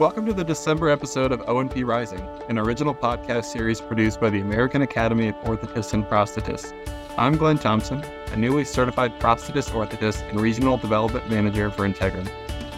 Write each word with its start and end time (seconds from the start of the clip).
Welcome 0.00 0.24
to 0.24 0.32
the 0.32 0.42
December 0.42 0.88
episode 0.88 1.30
of 1.30 1.42
O&P 1.46 1.84
Rising, 1.84 2.26
an 2.48 2.58
original 2.58 2.94
podcast 2.94 3.44
series 3.44 3.82
produced 3.82 4.18
by 4.18 4.30
the 4.30 4.40
American 4.40 4.80
Academy 4.80 5.28
of 5.28 5.34
Orthotists 5.42 5.92
and 5.92 6.06
Prosthetists. 6.06 6.72
I'm 7.18 7.36
Glen 7.36 7.58
Thompson, 7.58 8.02
a 8.32 8.36
newly 8.36 8.64
certified 8.64 9.20
prosthetist 9.20 9.72
orthotist 9.72 10.26
and 10.30 10.40
regional 10.40 10.78
development 10.78 11.28
manager 11.28 11.70
for 11.70 11.86
Integrum. 11.86 12.26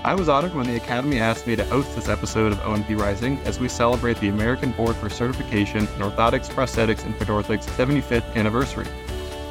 I 0.02 0.16
was 0.16 0.28
honored 0.28 0.52
when 0.52 0.66
the 0.66 0.74
Academy 0.74 1.20
asked 1.20 1.46
me 1.46 1.54
to 1.54 1.64
host 1.66 1.94
this 1.94 2.08
episode 2.08 2.50
of 2.50 2.60
O&P 2.66 2.96
Rising 2.96 3.38
as 3.44 3.60
we 3.60 3.68
celebrate 3.68 4.18
the 4.18 4.26
American 4.26 4.72
Board 4.72 4.96
for 4.96 5.08
Certification 5.08 5.82
in 5.82 6.00
Orthotics, 6.00 6.48
Prosthetics, 6.48 7.06
and 7.06 7.14
Pedorthics 7.14 7.66
75th 7.76 8.34
anniversary. 8.34 8.88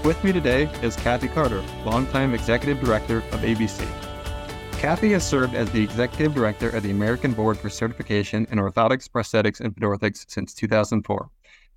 With 0.04 0.22
me 0.26 0.34
today 0.34 0.64
is 0.82 0.98
Cathy 0.98 1.30
Carter, 1.30 1.64
longtime 1.86 2.34
Executive 2.34 2.84
Director 2.84 3.20
of 3.20 3.40
ABC. 3.40 3.88
Cathy 4.82 5.12
has 5.12 5.24
served 5.24 5.54
as 5.54 5.70
the 5.70 5.84
Executive 5.84 6.34
Director 6.34 6.70
of 6.70 6.82
the 6.82 6.90
American 6.90 7.34
Board 7.34 7.56
for 7.56 7.70
Certification 7.70 8.48
in 8.50 8.58
Orthotics, 8.58 9.08
Prosthetics, 9.08 9.60
and 9.60 9.76
Pedorthics 9.76 10.26
since 10.28 10.56
2004. 10.56 11.30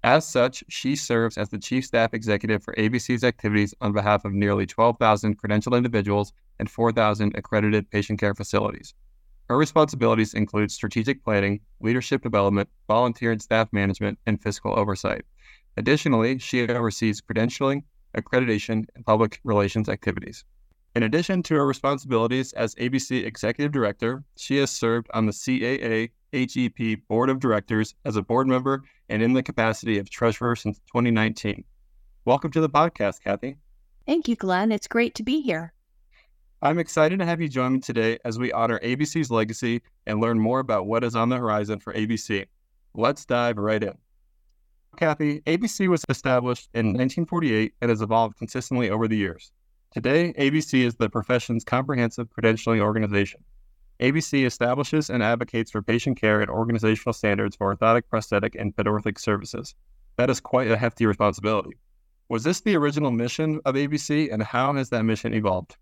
As 0.02 0.27
such, 0.27 0.64
she 0.70 0.96
serves 0.96 1.36
as 1.36 1.50
the 1.50 1.58
Chief 1.58 1.84
Staff 1.84 2.14
Executive 2.14 2.64
for 2.64 2.74
ABC's 2.77 3.22
activities 3.22 3.74
on 3.82 3.92
behalf 3.92 4.24
of 4.24 4.32
nearly 4.32 4.64
12,000 4.64 5.38
credentialed 5.38 5.77
individuals 5.77 6.32
and 6.58 6.70
4,000 6.70 7.36
accredited 7.36 7.90
patient 7.90 8.18
care 8.18 8.34
facilities. 8.34 8.94
Her 9.50 9.58
responsibilities 9.58 10.32
include 10.32 10.70
strategic 10.70 11.22
planning, 11.22 11.60
leadership 11.80 12.22
development, 12.22 12.70
volunteer 12.88 13.32
and 13.32 13.42
staff 13.42 13.68
management, 13.70 14.18
and 14.24 14.42
fiscal 14.42 14.78
oversight. 14.78 15.27
Additionally, 15.77 16.38
she 16.38 16.66
oversees 16.66 17.20
credentialing, 17.20 17.82
accreditation, 18.16 18.86
and 18.96 19.05
public 19.05 19.41
relations 19.44 19.91
activities. 19.91 20.46
In 20.96 21.02
addition 21.02 21.42
to 21.44 21.56
her 21.56 21.66
responsibilities 21.66 22.52
as 22.52 22.76
ABC 22.76 23.24
Executive 23.26 23.72
Director, 23.72 24.22
she 24.36 24.58
has 24.58 24.70
served 24.70 25.08
on 25.12 25.26
the 25.26 25.32
CAA 25.32 26.10
HEP 26.32 27.00
Board 27.08 27.30
of 27.30 27.41
Directors 27.41 27.96
as 28.05 28.14
a 28.14 28.22
board 28.22 28.46
member 28.46 28.84
and 29.08 29.20
in 29.20 29.32
the 29.32 29.42
capacity 29.42 29.98
of 29.98 30.08
treasurer 30.08 30.54
since 30.54 30.78
2019. 30.92 31.64
Welcome 32.27 32.52
to 32.52 32.60
the 32.60 32.69
podcast, 32.69 33.22
Cathy. 33.22 33.56
Thank 34.06 34.28
you, 34.28 34.36
Glen. 34.36 34.70
It's 34.70 34.86
great 34.86 35.16
to 35.16 35.24
be 35.24 35.41
here. 35.41 35.72
I'm 36.62 36.78
excited 36.78 37.19
to 37.19 37.26
have 37.26 37.41
you 37.41 37.48
join 37.48 37.72
me 37.72 37.80
today 37.80 38.19
as 38.24 38.38
we 38.38 38.52
honor 38.52 38.78
ABC's 38.78 39.32
legacy 39.32 39.82
and 40.06 40.20
learn 40.20 40.38
more 40.38 40.60
about 40.60 40.86
what 40.86 41.02
is 41.02 41.16
on 41.16 41.28
the 41.28 41.38
horizon 41.38 41.80
for 41.80 41.92
ABC. 41.94 42.47
Let's 42.94 43.24
dive 43.24 43.58
right 43.58 43.82
in. 43.82 43.98
Cathy, 44.97 45.41
ABC 45.41 45.88
was 45.88 46.04
established 46.08 46.69
in 46.72 46.86
1948 46.86 47.74
and 47.80 47.91
has 47.91 48.00
evolved 48.00 48.38
consistently 48.38 48.91
over 48.91 49.08
the 49.08 49.16
years. 49.16 49.50
Today, 49.95 50.33
ABC 50.37 50.84
is 50.84 50.97
the 50.97 51.09
profession's 51.09 51.62
comprehensive 51.62 52.28
credentialing 52.28 52.81
organization. 52.81 53.45
ABC 54.00 54.45
establishes 54.45 55.09
and 55.09 55.23
advocates 55.23 55.70
for 55.70 55.83
patient 55.83 56.20
care 56.20 56.41
and 56.41 56.50
organizational 56.50 57.12
standards 57.12 57.55
for 57.55 57.73
orthotic, 57.73 58.03
prosthetic, 58.11 58.56
and 58.56 58.75
pedorthic 58.75 59.20
services. 59.20 59.77
That 60.17 60.31
is 60.31 60.41
quite 60.41 60.69
a 60.69 60.77
hefty 60.77 61.06
responsibility. 61.06 61.77
Was 62.28 62.42
this 62.42 62.61
the 62.61 62.75
original 62.75 63.12
mission 63.12 63.61
of 63.65 63.77
ABC, 63.77 64.33
and 64.33 64.42
how 64.42 64.72
has 64.72 64.91
that 64.91 65.05
mission 65.05 65.33
evolved? 65.33 65.77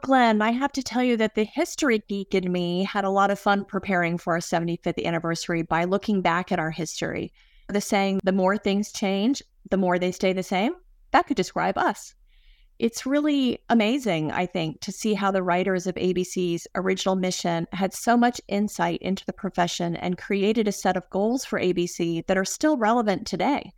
Glen, 0.00 0.40
I 0.40 0.52
have 0.52 0.72
to 0.72 0.82
tell 0.82 1.02
you 1.02 1.18
that 1.18 1.34
the 1.34 1.44
history 1.44 2.02
geek 2.08 2.34
in 2.34 2.50
me 2.50 2.84
had 2.84 3.04
a 3.04 3.10
lot 3.10 3.30
of 3.30 3.38
fun 3.38 3.66
preparing 3.66 4.16
for 4.16 4.32
our 4.32 4.38
75th 4.38 5.04
anniversary 5.04 5.60
by 5.60 5.84
looking 5.84 6.22
back 6.22 6.52
at 6.52 6.58
our 6.58 6.70
history. 6.70 7.34
The 7.68 7.82
saying, 7.82 8.20
the 8.24 8.32
more 8.32 8.56
things 8.56 8.90
change, 8.90 9.42
the 9.70 9.76
more 9.76 9.98
they 9.98 10.10
stay 10.10 10.32
the 10.32 10.42
same, 10.42 10.72
that 11.10 11.26
could 11.26 11.36
describe 11.36 11.76
us 11.76 12.14
it's 12.80 13.04
really 13.04 13.58
amazing, 13.68 14.32
I 14.32 14.46
think, 14.46 14.80
to 14.80 14.90
see 14.90 15.12
how 15.12 15.30
the 15.30 15.42
writers 15.42 15.86
of 15.86 15.96
ABC's 15.96 16.66
original 16.74 17.14
mission 17.14 17.66
had 17.72 17.92
so 17.92 18.16
much 18.16 18.40
insight 18.48 19.02
into 19.02 19.22
the 19.26 19.34
profession 19.34 19.96
and 19.96 20.16
created 20.16 20.66
a 20.66 20.72
set 20.72 20.96
of 20.96 21.08
goals 21.10 21.44
for 21.44 21.60
ABC 21.60 22.26
that 22.26 22.38
are 22.38 22.44
still 22.44 22.78
relevant 22.78 23.26
today. 23.26 23.74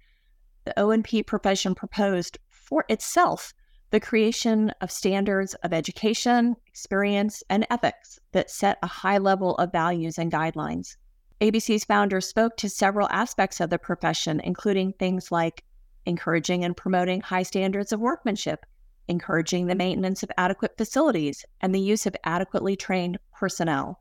The 0.64 0.78
O&P 0.78 1.24
profession 1.24 1.74
proposed 1.74 2.38
for 2.48 2.84
itself 2.88 3.52
the 3.90 3.98
creation 3.98 4.70
of 4.80 4.92
standards 4.92 5.54
of 5.64 5.72
education, 5.72 6.54
experience, 6.68 7.42
and 7.50 7.66
ethics 7.70 8.20
that 8.30 8.52
set 8.52 8.78
a 8.84 8.86
high 8.86 9.18
level 9.18 9.56
of 9.56 9.72
values 9.72 10.16
and 10.16 10.30
guidelines. 10.30 10.96
ABC's 11.40 11.84
founders 11.84 12.28
spoke 12.28 12.56
to 12.56 12.70
several 12.70 13.08
aspects 13.10 13.58
of 13.58 13.68
the 13.68 13.80
profession, 13.80 14.38
including 14.44 14.92
things 14.92 15.32
like 15.32 15.64
encouraging 16.06 16.64
and 16.64 16.76
promoting 16.76 17.20
high 17.20 17.42
standards 17.42 17.92
of 17.92 17.98
workmanship, 17.98 18.64
encouraging 19.08 19.66
the 19.66 19.74
maintenance 19.74 20.22
of 20.22 20.30
adequate 20.36 20.76
facilities 20.76 21.44
and 21.60 21.74
the 21.74 21.80
use 21.80 22.06
of 22.06 22.16
adequately 22.24 22.76
trained 22.76 23.18
personnel. 23.32 23.98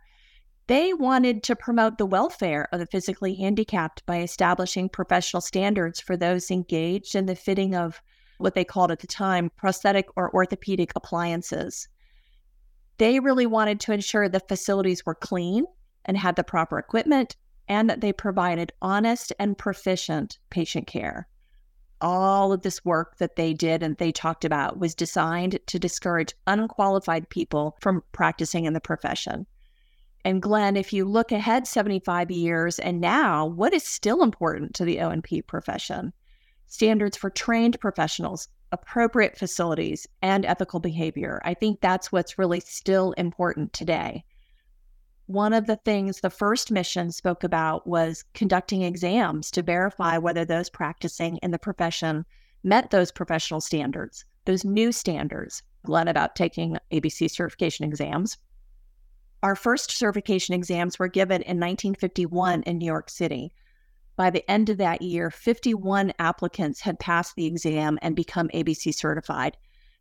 They 0.67 0.93
wanted 0.93 1.43
to 1.43 1.55
promote 1.55 1.97
the 1.97 2.05
welfare 2.05 2.69
of 2.71 2.79
the 2.79 2.85
physically 2.85 3.35
handicapped 3.35 4.05
by 4.05 4.21
establishing 4.21 4.89
professional 4.89 5.41
standards 5.41 5.99
for 5.99 6.15
those 6.15 6.51
engaged 6.51 7.15
in 7.15 7.25
the 7.25 7.35
fitting 7.35 7.75
of 7.75 8.01
what 8.37 8.55
they 8.55 8.63
called 8.63 8.91
at 8.91 8.99
the 8.99 9.07
time 9.07 9.51
prosthetic 9.57 10.07
or 10.15 10.33
orthopedic 10.33 10.91
appliances. 10.95 11.87
They 12.97 13.19
really 13.19 13.45
wanted 13.45 13.79
to 13.81 13.93
ensure 13.93 14.29
the 14.29 14.39
facilities 14.39 15.05
were 15.05 15.15
clean 15.15 15.65
and 16.05 16.17
had 16.17 16.35
the 16.35 16.43
proper 16.43 16.79
equipment 16.79 17.35
and 17.67 17.89
that 17.89 18.01
they 18.01 18.13
provided 18.13 18.73
honest 18.81 19.33
and 19.39 19.57
proficient 19.57 20.37
patient 20.49 20.87
care 20.87 21.27
all 22.01 22.51
of 22.51 22.63
this 22.63 22.83
work 22.83 23.17
that 23.17 23.35
they 23.35 23.53
did 23.53 23.83
and 23.83 23.95
they 23.97 24.11
talked 24.11 24.43
about 24.43 24.79
was 24.79 24.95
designed 24.95 25.59
to 25.67 25.79
discourage 25.79 26.33
unqualified 26.47 27.29
people 27.29 27.77
from 27.79 28.03
practicing 28.11 28.65
in 28.65 28.73
the 28.73 28.81
profession. 28.81 29.45
And 30.25 30.41
Glen, 30.41 30.75
if 30.75 30.91
you 30.93 31.05
look 31.05 31.31
ahead 31.31 31.67
75 31.67 32.29
years 32.31 32.79
and 32.79 32.99
now, 33.01 33.45
what 33.45 33.73
is 33.73 33.83
still 33.83 34.21
important 34.21 34.75
to 34.75 34.85
the 34.85 34.99
O&P 34.99 35.41
profession? 35.41 36.13
Standards 36.67 37.17
for 37.17 37.29
trained 37.29 37.79
professionals, 37.79 38.47
appropriate 38.71 39.37
facilities, 39.37 40.07
and 40.21 40.45
ethical 40.45 40.79
behavior. 40.79 41.41
I 41.43 41.53
think 41.53 41.81
that's 41.81 42.11
what's 42.11 42.37
really 42.37 42.59
still 42.59 43.13
important 43.13 43.73
today 43.73 44.23
one 45.31 45.53
of 45.53 45.65
the 45.65 45.77
things 45.77 46.19
the 46.19 46.29
first 46.29 46.71
mission 46.71 47.11
spoke 47.11 47.43
about 47.43 47.87
was 47.87 48.23
conducting 48.33 48.81
exams 48.81 49.49
to 49.51 49.61
verify 49.61 50.17
whether 50.17 50.43
those 50.43 50.69
practicing 50.69 51.37
in 51.37 51.51
the 51.51 51.59
profession 51.59 52.25
met 52.63 52.91
those 52.91 53.11
professional 53.11 53.61
standards, 53.61 54.25
those 54.45 54.65
new 54.65 54.91
standards. 54.91 55.63
Glen 55.83 56.07
about 56.07 56.35
taking 56.35 56.77
ABC 56.91 57.29
certification 57.29 57.85
exams. 57.85 58.37
Our 59.41 59.55
first 59.55 59.91
certification 59.91 60.53
exams 60.53 60.99
were 60.99 61.07
given 61.07 61.41
in 61.41 61.57
1951 61.59 62.63
in 62.63 62.77
New 62.77 62.85
York 62.85 63.09
City. 63.09 63.51
By 64.15 64.29
the 64.29 64.49
end 64.49 64.69
of 64.69 64.77
that 64.77 65.01
year, 65.01 65.31
51 65.31 66.13
applicants 66.19 66.81
had 66.81 66.99
passed 66.99 67.35
the 67.35 67.47
exam 67.47 67.97
and 68.03 68.15
become 68.15 68.49
ABC 68.49 68.93
certified. 68.93 69.57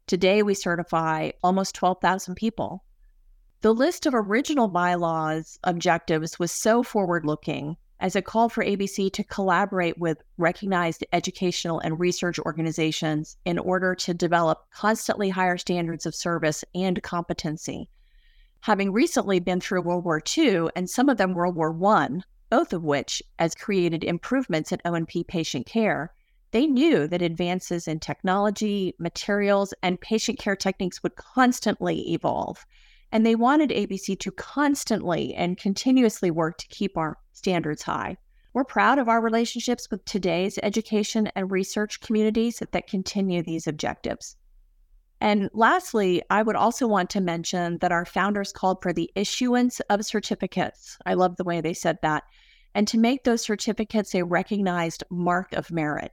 Today, 0.07 0.43
we 0.43 0.53
certify 0.53 1.31
almost 1.43 1.75
12,000 1.75 2.35
people 2.35 2.85
the 3.63 3.75
list 3.75 4.07
of 4.07 4.15
original 4.15 4.69
bylaws 4.69 5.59
objectives 5.65 6.39
was 6.39 6.51
so 6.51 6.83
forward 6.83 7.27
looking 7.27 7.77
as 8.01 8.17
it 8.17 8.25
called 8.25 8.51
for 8.51 8.65
ABC 8.65 9.13
to 9.13 9.25
collaborate 9.25 9.99
with 9.99 10.23
recognized 10.39 11.05
educational 11.13 11.79
and 11.81 12.01
research 12.01 12.39
organizations 12.39 13.37
in 13.45 13.59
order 13.59 13.95
to 13.95 14.15
develop 14.15 14.65
constantly 14.73 15.29
higher 15.29 15.59
standards 15.59 16.07
of 16.07 16.15
service 16.15 16.65
and 16.75 17.03
competency. 17.03 17.91
Having 18.61 18.93
recently 18.93 19.39
been 19.39 19.61
through 19.61 19.83
World 19.83 20.07
War 20.07 20.23
II 20.39 20.69
and 20.75 20.89
some 20.89 21.11
of 21.11 21.19
them 21.19 21.35
World 21.35 21.57
War 21.57 21.77
I, 21.95 22.21
both 22.49 22.73
of 22.73 22.83
which 22.83 23.23
has 23.39 23.55
created 23.55 24.03
improvements 24.03 24.73
in 24.73 24.81
O&P 24.87 25.23
patient 25.25 25.67
care, 25.67 26.15
they 26.53 26.67
knew 26.67 27.07
that 27.07 27.21
advances 27.21 27.87
in 27.87 28.01
technology, 28.01 28.95
materials, 28.99 29.75
and 29.83 30.01
patient 30.01 30.39
care 30.39 30.57
techniques 30.57 31.03
would 31.03 31.17
constantly 31.17 32.15
evolve 32.15 32.65
and 33.13 33.27
they 33.27 33.35
wanted 33.35 33.71
ABC 33.71 34.19
to 34.21 34.31
constantly 34.31 35.35
and 35.35 35.59
continuously 35.59 36.31
work 36.31 36.59
to 36.59 36.69
keep 36.69 36.97
our 36.97 37.19
standards 37.33 37.83
high. 37.83 38.17
We're 38.53 38.65
proud 38.65 38.99
of 38.99 39.09
our 39.09 39.21
relationships 39.21 39.89
with 39.91 40.05
today's 40.05 40.59
education 40.63 41.29
and 41.37 41.51
research 41.51 42.01
communities 42.01 42.63
that, 42.73 42.87
continue 42.87 43.43
these 43.43 43.67
objectives. 43.67 44.37
And 45.21 45.51
lastly, 45.53 46.23
I 46.31 46.43
would 46.43 46.57
also 46.57 46.87
want 46.87 47.11
to 47.11 47.21
mention 47.21 47.79
that 47.79 47.93
our 47.93 48.05
founders 48.05 48.53
called 48.53 48.83
for 48.83 48.93
the 48.93 49.11
issuance 49.15 49.81
of 49.81 50.05
certificates. 50.05 50.97
I 51.05 51.15
love 51.15 51.37
the 51.37 51.45
way 51.45 51.61
they 51.61 51.75
said 51.75 51.99
that. 52.03 52.25
And 52.75 52.89
to 52.89 52.99
make 52.99 53.25
those 53.25 53.43
certificates 53.43 54.15
a 54.15 54.25
recognized 54.25 55.05
mark 55.11 55.53
of 55.53 55.71
merit 55.71 56.13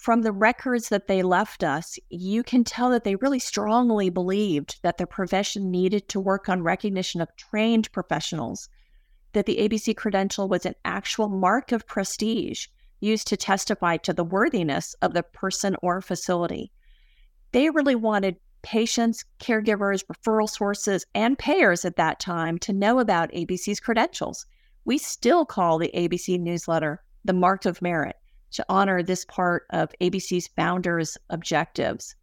from 0.00 0.22
the 0.22 0.32
records 0.32 0.88
that 0.88 1.08
they 1.08 1.22
left 1.22 1.62
us, 1.62 1.98
you 2.08 2.42
can 2.42 2.64
tell 2.64 2.88
that 2.88 3.04
they 3.04 3.16
really 3.16 3.38
strongly 3.38 4.08
believed 4.08 4.80
that 4.82 4.96
the 4.96 5.06
profession 5.06 5.70
needed 5.70 6.08
to 6.08 6.18
work 6.18 6.48
on 6.48 6.62
recognition 6.62 7.20
of 7.20 7.36
trained 7.36 7.92
professionals, 7.92 8.70
that 9.34 9.44
the 9.44 9.58
ABC 9.58 9.94
credential 9.94 10.48
was 10.48 10.64
an 10.64 10.74
actual 10.86 11.28
mark 11.28 11.70
of 11.70 11.86
prestige 11.86 12.66
used 13.00 13.26
to 13.26 13.36
testify 13.36 13.98
to 13.98 14.14
the 14.14 14.24
worthiness 14.24 14.94
of 15.02 15.12
the 15.12 15.22
person 15.22 15.76
or 15.82 16.00
facility. 16.00 16.72
They 17.52 17.68
really 17.68 17.94
wanted 17.94 18.36
patients, 18.62 19.26
caregivers, 19.38 20.02
referral 20.06 20.48
sources, 20.48 21.04
and 21.14 21.38
payers 21.38 21.84
at 21.84 21.96
that 21.96 22.20
time 22.20 22.56
to 22.60 22.72
know 22.72 23.00
about 23.00 23.32
ABC's 23.32 23.80
credentials. 23.80 24.46
We 24.86 24.96
still 24.96 25.44
call 25.44 25.76
the 25.76 25.90
ABC 25.94 26.40
newsletter 26.40 27.02
the 27.22 27.34
Mark 27.34 27.66
of 27.66 27.82
Merit 27.82 28.16
to 28.52 28.64
honor 28.68 29.02
this 29.02 29.24
part 29.24 29.66
of 29.70 29.94
ABC's 30.00 30.48
founders' 30.48 31.16
objectives. 31.30 32.14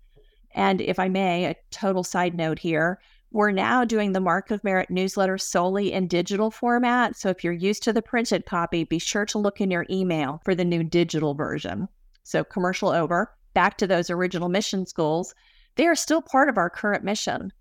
And 0.56 0.82
if 0.82 1.00
I 1.00 1.08
may, 1.08 1.46
a 1.46 1.56
total 1.72 2.04
side 2.04 2.36
note 2.36 2.60
here, 2.60 3.00
we're 3.32 3.52
now 3.52 3.84
doing 3.84 4.14
the 4.14 4.22
Mark 4.22 4.52
of 4.52 4.64
Merit 4.64 4.90
newsletter 4.90 5.38
solely 5.38 5.92
in 5.92 6.08
digital 6.08 6.50
format. 6.50 7.16
So 7.16 7.30
if 7.30 7.44
you're 7.44 7.54
used 7.54 7.84
to 7.84 7.94
the 7.94 8.02
printed 8.02 8.46
copy, 8.46 8.84
be 8.84 9.00
sure 9.00 9.26
to 9.26 9.38
look 9.38 9.60
in 9.60 9.70
your 9.70 9.86
email 9.90 10.42
for 10.46 10.56
the 10.56 10.66
new 10.66 10.84
digital 10.84 11.34
version. 11.34 11.88
So, 12.24 12.44
commercial 12.44 12.90
over, 12.90 13.34
back 13.54 13.78
to 13.78 13.88
those 13.88 14.10
original 14.10 14.50
mission 14.50 14.86
schools, 14.86 15.36
They 15.76 15.88
are 15.88 15.96
still 15.96 16.22
part 16.22 16.50
of 16.50 16.58
our 16.58 16.70
current 16.70 17.04
mission. 17.04 17.54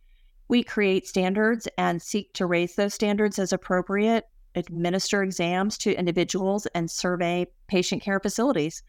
We 0.48 0.62
create 0.62 1.06
standards 1.06 1.68
and 1.76 2.00
seek 2.00 2.32
to 2.34 2.46
raise 2.46 2.76
those 2.76 2.94
standards 2.94 3.38
as 3.38 3.52
appropriate, 3.52 4.24
administer 4.56 5.22
exams 5.22 5.78
to 5.78 5.94
individuals, 5.94 6.66
and 6.74 6.90
survey 6.90 7.46
patient 7.68 8.02
care 8.02 8.18
facilities. 8.18 8.82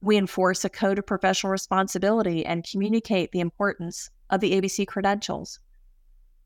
We 0.00 0.16
enforce 0.16 0.64
a 0.64 0.68
code 0.68 0.98
of 0.98 1.06
professional 1.06 1.50
responsibility 1.50 2.44
and 2.44 2.68
communicate 2.70 3.32
the 3.32 3.40
importance 3.40 4.10
of 4.30 4.40
the 4.40 4.52
ABC 4.52 4.86
credentials. 4.86 5.58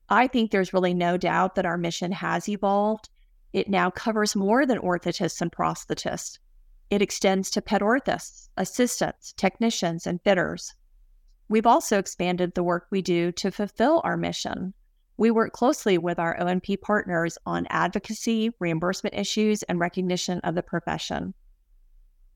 I 0.09 0.27
think 0.27 0.51
there's 0.51 0.73
really 0.73 0.95
no 0.95 1.17
doubt 1.17 1.57
that 1.57 1.67
our 1.67 1.77
mission 1.77 2.13
has 2.13 2.49
evolved. 2.49 3.11
It 3.53 3.69
now 3.69 3.91
covers 3.91 4.37
more 4.37 4.65
than 4.65 4.79
orthotists 4.79 5.41
and 5.41 5.53
prosthetists. 5.53 6.39
It 6.89 7.03
extends 7.03 7.51
to 7.51 7.61
pedorthists, 7.61 8.49
assistants, 8.57 9.35
technicians, 9.35 10.07
and 10.07 10.23
fitters. 10.23 10.73
We've 11.49 11.67
also 11.67 11.99
expanded 11.99 12.55
the 12.55 12.63
work 12.63 12.87
we 12.91 13.03
do 13.03 13.33
to 13.33 13.51
fulfill 13.51 14.01
our 14.05 14.17
mission. 14.17 14.73
We 15.19 15.31
work 15.31 15.53
closely 15.53 15.99
with 15.99 16.19
our 16.19 16.41
O&P 16.41 16.79
partners 16.79 17.37
on 17.45 17.67
advocacy, 17.69 18.53
reimbursement 18.59 19.15
issues, 19.15 19.63
and 19.65 19.79
recognition 19.79 20.41
of 20.41 20.55
the 20.55 20.63
profession. 20.63 21.35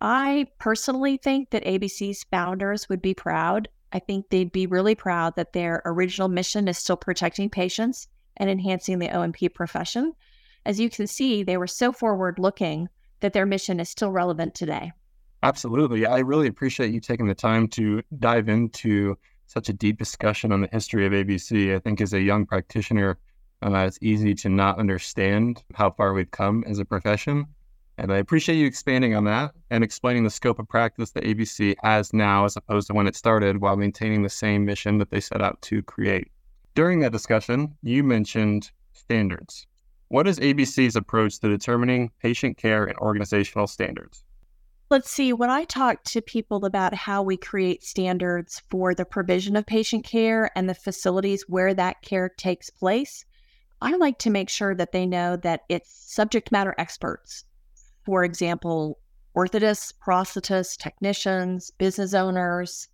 I 0.00 0.48
personally 0.58 1.16
think 1.16 1.50
that 1.50 1.64
ABC's 1.64 2.24
founders 2.24 2.88
would 2.90 3.00
be 3.00 3.14
proud 3.14 3.68
I 3.92 3.98
think 3.98 4.30
they'd 4.30 4.52
be 4.52 4.66
really 4.66 4.94
proud 4.94 5.36
that 5.36 5.52
their 5.52 5.82
original 5.84 6.28
mission 6.28 6.66
is 6.66 6.78
still 6.78 6.96
protecting 6.96 7.50
patients 7.50 8.08
and 8.36 8.48
enhancing 8.48 8.98
the 8.98 9.14
O&P 9.14 9.48
profession. 9.50 10.14
As 10.64 10.80
you 10.80 10.88
can 10.88 11.06
see, 11.06 11.42
they 11.42 11.56
were 11.56 11.66
so 11.66 11.92
forward 11.92 12.38
looking 12.38 12.88
that 13.20 13.32
their 13.32 13.46
mission 13.46 13.78
is 13.80 13.90
still 13.90 14.10
relevant 14.10 14.54
today. 14.54 14.92
Absolutely. 15.42 16.06
I 16.06 16.20
really 16.20 16.46
appreciate 16.46 16.92
you 16.92 17.00
taking 17.00 17.26
the 17.26 17.34
time 17.34 17.68
to 17.68 18.02
dive 18.18 18.48
into 18.48 19.18
such 19.52 19.68
a 19.68 19.72
deep 19.72 19.98
discussion 19.98 20.50
on 20.50 20.62
the 20.62 20.68
history 20.72 21.06
of 21.06 21.12
ABC. 21.12 21.74
I 21.74 21.78
think 21.78 22.00
as 22.00 22.12
a 22.12 22.20
young 22.20 22.46
practitioner, 22.46 23.18
uh, 23.62 23.70
it's 23.86 23.98
easy 24.00 24.34
to 24.34 24.48
not 24.48 24.78
understand 24.78 25.62
how 25.74 25.90
far 25.90 26.12
we've 26.14 26.30
come 26.30 26.64
as 26.66 26.78
a 26.78 26.84
profession. 26.84 27.46
And 27.98 28.12
I 28.12 28.16
appreciate 28.16 28.56
you 28.56 28.66
expanding 28.66 29.14
on 29.14 29.24
that 29.24 29.52
and 29.70 29.84
explaining 29.84 30.24
the 30.24 30.30
scope 30.30 30.58
of 30.58 30.68
practice 30.68 31.10
that 31.10 31.24
ABC 31.24 31.76
has 31.82 32.12
now 32.12 32.46
as 32.46 32.56
opposed 32.56 32.86
to 32.88 32.94
when 32.94 33.06
it 33.06 33.14
started 33.14 33.60
while 33.60 33.76
maintaining 33.76 34.22
the 34.22 34.30
same 34.30 34.64
mission 34.64 34.98
that 34.98 35.10
they 35.10 35.20
set 35.20 35.42
out 35.42 35.60
to 35.62 35.82
create. 35.82 36.28
During 36.74 37.00
that 37.00 37.12
discussion, 37.12 37.76
you 37.82 38.02
mentioned 38.02 38.70
standards. 38.92 39.66
What 40.08 40.26
is 40.26 40.38
ABC's 40.40 40.96
approach 40.96 41.38
to 41.40 41.48
determining 41.48 42.10
patient 42.20 42.56
care 42.56 42.84
and 42.84 42.98
organizational 42.98 43.66
standards? 43.66 44.24
Let's 44.92 45.10
see, 45.10 45.32
when 45.32 45.48
I 45.48 45.64
talk 45.64 46.04
to 46.04 46.20
people 46.20 46.66
about 46.66 46.92
how 46.92 47.22
we 47.22 47.38
create 47.38 47.82
standards 47.82 48.60
for 48.68 48.94
the 48.94 49.06
provision 49.06 49.56
of 49.56 49.64
patient 49.64 50.04
care 50.04 50.50
and 50.54 50.68
the 50.68 50.74
facilities 50.74 51.48
where 51.48 51.72
that 51.72 52.02
care 52.02 52.28
takes 52.28 52.68
place, 52.68 53.24
I 53.80 53.96
like 53.96 54.18
to 54.18 54.28
make 54.28 54.50
sure 54.50 54.74
that 54.74 54.92
they 54.92 55.06
know 55.06 55.36
that 55.36 55.62
it's 55.70 55.90
subject 55.90 56.52
matter 56.52 56.74
experts 56.76 57.46
for 58.04 58.22
example, 58.22 58.98
orthotists, 59.34 59.94
prosthetists, 60.06 60.76
technicians, 60.76 61.70
business 61.70 62.12
owners, 62.12 62.88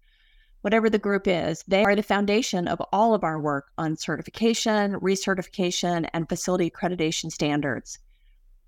whatever 0.60 0.88
the 0.88 1.00
group 1.00 1.26
is, 1.26 1.64
they 1.66 1.82
are 1.82 1.96
the 1.96 2.02
foundation 2.04 2.68
of 2.68 2.80
all 2.92 3.12
of 3.12 3.24
our 3.24 3.40
work 3.40 3.72
on 3.76 3.96
certification, 3.96 4.92
recertification, 5.00 6.08
and 6.12 6.28
facility 6.28 6.70
accreditation 6.70 7.32
standards. 7.32 7.98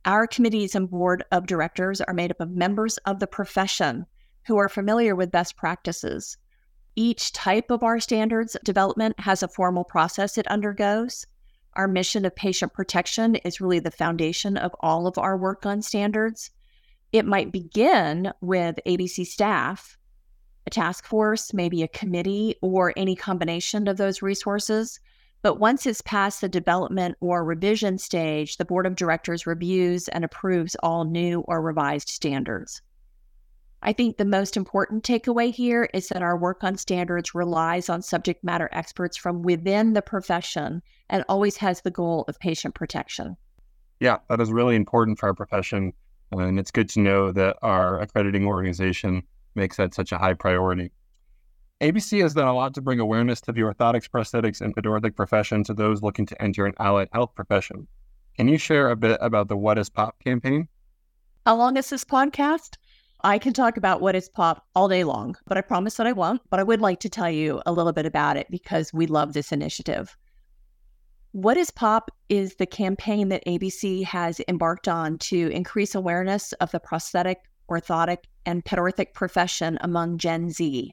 Our 0.05 0.26
committees 0.26 0.75
and 0.75 0.91
board 0.91 1.25
of 1.31 1.47
directors 1.47 2.00
are 2.00 2.14
made 2.14 2.31
up 2.31 2.41
of 2.41 2.50
members 2.50 2.97
of 2.99 3.20
the 3.20 3.26
profession 3.26 4.06
who 4.47 4.56
are 4.56 4.69
familiar 4.69 5.14
with 5.14 5.31
best 5.31 5.56
practices. 5.56 6.38
Each 6.97 7.32
type 7.32 7.70
of 7.70 7.82
our 7.82 8.00
standards 8.00 8.56
development 8.64 9.20
has 9.20 9.43
a 9.43 9.49
formal 9.49 9.85
process 9.85 10.38
it 10.38 10.50
undergoes. 10.50 11.26
Our 11.75 11.87
mission 11.87 12.25
of 12.25 12.35
patient 12.35 12.73
protection 12.73 13.37
is 13.37 13.61
really 13.61 13.79
the 13.79 13.91
foundation 13.91 14.56
of 14.56 14.75
all 14.81 15.06
of 15.06 15.19
our 15.19 15.37
work 15.37 15.67
on 15.67 15.82
standards. 15.82 16.50
It 17.12 17.26
might 17.26 17.52
begin 17.52 18.32
with 18.41 18.79
ABC 18.87 19.26
staff, 19.26 19.99
a 20.67 20.70
task 20.70 21.05
force, 21.05 21.52
maybe 21.52 21.82
a 21.82 21.88
committee, 21.88 22.56
or 22.62 22.94
any 22.97 23.17
combination 23.17 23.87
of 23.87 23.99
those 23.99 24.23
resources. 24.23 24.99
But 25.42 25.58
once 25.58 25.87
it's 25.87 26.02
past 26.02 26.40
the 26.40 26.48
development 26.48 27.16
or 27.20 27.44
revision 27.44 27.96
stage, 27.98 28.58
the 28.58 28.64
board 28.64 28.87
of 28.87 28.94
directors 28.94 29.46
reviews 29.46 30.08
and 30.08 30.25
approves 30.25 30.76
all 30.82 31.04
new 31.04 31.40
or 31.48 31.62
revised 31.62 32.10
standards. 32.10 32.82
I 33.82 33.94
think 33.94 34.19
the 34.19 34.26
most 34.26 34.58
important 34.58 35.04
takeaway 35.04 35.50
here 35.54 35.88
is 35.94 36.08
that 36.08 36.20
our 36.20 36.37
work 36.37 36.62
on 36.62 36.76
standards 36.76 37.34
relies 37.34 37.88
on 37.88 38.02
subject 38.02 38.44
matter 38.44 38.69
experts 38.72 39.16
from 39.16 39.40
within 39.40 39.94
the 39.94 40.02
profession 40.02 40.82
and 41.08 41.25
always 41.28 41.56
has 41.56 41.81
the 41.81 41.90
goal 41.90 42.26
of 42.28 42.38
patient 42.38 42.75
protection. 42.75 43.38
Yeah, 43.98 44.19
that 44.28 44.40
is 44.40 44.52
really 44.52 44.76
important 44.76 45.19
for 45.19 45.28
our 45.28 45.34
profession. 45.34 45.94
And 46.32 46.58
it's 46.58 46.70
good 46.70 46.90
to 46.90 47.00
know 47.00 47.32
that 47.32 47.56
our 47.62 48.00
accrediting 48.00 48.46
organization 48.46 49.22
makes 49.54 49.78
that 49.78 49.94
such 49.94 50.12
a 50.12 50.19
high 50.19 50.34
priority. 50.34 50.92
ABC 51.81 52.21
has 52.21 52.35
done 52.35 52.47
a 52.47 52.55
lot 52.55 52.75
to 52.75 52.82
bring 52.82 53.00
awareness 53.00 53.41
to 53.41 53.53
the 53.53 53.62
orthotics, 53.62 54.06
prosthetics, 54.06 54.61
and 54.61 54.77
pedorthic 54.77 55.17
profession 55.17 55.65
to 55.65 55.73
those 55.73 56.03
looking 56.03 56.27
to 56.27 56.43
enter 56.43 56.67
an 56.67 56.75
allied 56.79 57.09
health 57.12 57.35
profession. 57.35 57.87
Can 58.37 58.49
you 58.49 58.59
share 58.59 58.91
a 58.91 58.97
bit 58.97 59.19
about 59.23 59.49
the 59.49 59.56
What 59.56 59.79
is 59.79 59.88
Pop 59.88 60.23
campaign? 60.23 60.69
How 61.47 61.56
long 61.56 61.79
is 61.79 61.88
this 61.88 62.05
podcast? 62.05 62.77
I 63.23 63.38
can 63.38 63.55
talk 63.55 63.79
about 63.79 64.03
what 64.03 64.15
is 64.15 64.29
pop 64.29 64.67
all 64.75 64.88
day 64.88 65.05
long, 65.05 65.37
but 65.47 65.56
I 65.56 65.62
promise 65.62 65.94
that 65.97 66.06
I 66.06 66.12
won't. 66.12 66.43
But 66.50 66.61
I 66.61 66.65
would 66.65 66.82
like 66.82 67.00
to 67.00 67.09
tell 67.09 67.31
you 67.31 67.62
a 67.65 67.73
little 67.73 67.93
bit 67.93 68.06
about 68.06 68.37
it 68.37 68.47
because 68.50 68.93
we 68.93 69.06
love 69.06 69.33
this 69.33 69.50
initiative. 69.50 70.17
What 71.33 71.56
is 71.56 71.71
Pop 71.71 72.11
is 72.29 72.57
the 72.57 72.66
campaign 72.66 73.28
that 73.28 73.45
ABC 73.47 74.04
has 74.04 74.40
embarked 74.49 74.88
on 74.88 75.16
to 75.19 75.49
increase 75.49 75.95
awareness 75.95 76.52
of 76.54 76.71
the 76.73 76.81
prosthetic, 76.81 77.38
orthotic, 77.71 78.25
and 78.45 78.64
pedorthic 78.64 79.14
profession 79.14 79.78
among 79.81 80.19
Gen 80.19 80.50
Z. 80.50 80.93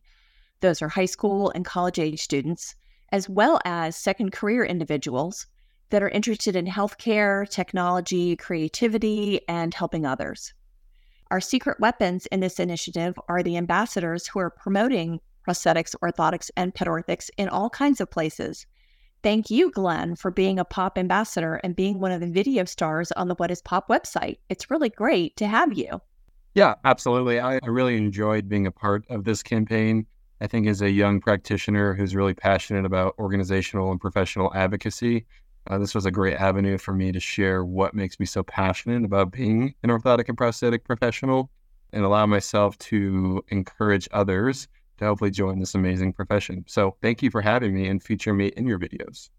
Those 0.61 0.81
are 0.81 0.89
high 0.89 1.05
school 1.05 1.51
and 1.51 1.65
college 1.65 1.99
age 1.99 2.21
students, 2.21 2.75
as 3.11 3.29
well 3.29 3.59
as 3.63 3.95
second 3.95 4.31
career 4.31 4.65
individuals 4.65 5.47
that 5.89 6.03
are 6.03 6.09
interested 6.09 6.55
in 6.55 6.65
healthcare, 6.65 7.47
technology, 7.47 8.35
creativity, 8.35 9.41
and 9.47 9.73
helping 9.73 10.05
others. 10.05 10.53
Our 11.29 11.41
secret 11.41 11.79
weapons 11.79 12.25
in 12.27 12.39
this 12.39 12.59
initiative 12.59 13.17
are 13.29 13.43
the 13.43 13.57
ambassadors 13.57 14.27
who 14.27 14.39
are 14.39 14.49
promoting 14.49 15.19
prosthetics, 15.47 15.95
orthotics, 16.01 16.49
and 16.57 16.73
pedorthics 16.73 17.29
in 17.37 17.49
all 17.49 17.69
kinds 17.69 18.01
of 18.01 18.11
places. 18.11 18.65
Thank 19.23 19.49
you, 19.49 19.71
Glen, 19.71 20.15
for 20.15 20.31
being 20.31 20.59
a 20.59 20.65
pop 20.65 20.97
ambassador 20.97 21.55
and 21.63 21.75
being 21.75 21.99
one 21.99 22.11
of 22.11 22.21
the 22.21 22.27
video 22.27 22.65
stars 22.65 23.11
on 23.13 23.27
the 23.27 23.35
What 23.35 23.51
is 23.51 23.61
Pop 23.61 23.87
website. 23.87 24.37
It's 24.49 24.69
really 24.69 24.89
great 24.89 25.35
to 25.37 25.47
have 25.47 25.77
you. 25.77 26.01
Yeah, 26.53 26.75
absolutely. 26.85 27.39
I, 27.39 27.55
I 27.55 27.67
really 27.67 27.97
enjoyed 27.97 28.49
being 28.49 28.67
a 28.67 28.71
part 28.71 29.05
of 29.09 29.23
this 29.23 29.43
campaign. 29.43 30.05
I 30.39 30.47
think 30.47 30.67
as 30.67 30.81
a 30.81 30.89
young 30.89 31.19
practitioner 31.19 31.93
who's 31.93 32.15
really 32.15 32.33
passionate 32.33 32.85
about 32.85 33.15
organizational 33.17 33.91
and 33.91 33.99
professional 33.99 34.53
advocacy, 34.53 35.25
uh, 35.69 35.77
this 35.77 35.95
was 35.95 36.05
a 36.05 36.11
great 36.11 36.35
avenue 36.35 36.77
for 36.77 36.93
me 36.93 37.11
to 37.11 37.19
share 37.19 37.65
what 37.65 37.93
makes 37.93 38.19
me 38.19 38.25
so 38.25 38.43
passionate 38.43 39.03
about 39.03 39.31
being 39.31 39.73
an 39.83 39.89
orthotic 39.89 40.29
and 40.29 40.37
prosthetic 40.37 40.83
professional 40.83 41.49
and 41.91 42.05
allow 42.05 42.25
myself 42.25 42.77
to 42.77 43.43
encourage 43.49 44.07
others 44.11 44.67
to 44.97 45.05
hopefully 45.05 45.31
join 45.31 45.59
this 45.59 45.75
amazing 45.75 46.13
profession. 46.13 46.63
So 46.67 46.95
thank 47.01 47.21
you 47.21 47.31
for 47.31 47.41
having 47.41 47.73
me 47.73 47.87
and 47.87 48.01
featuring 48.01 48.37
me 48.37 48.47
in 48.47 48.67
your 48.67 48.79
videos. 48.79 49.29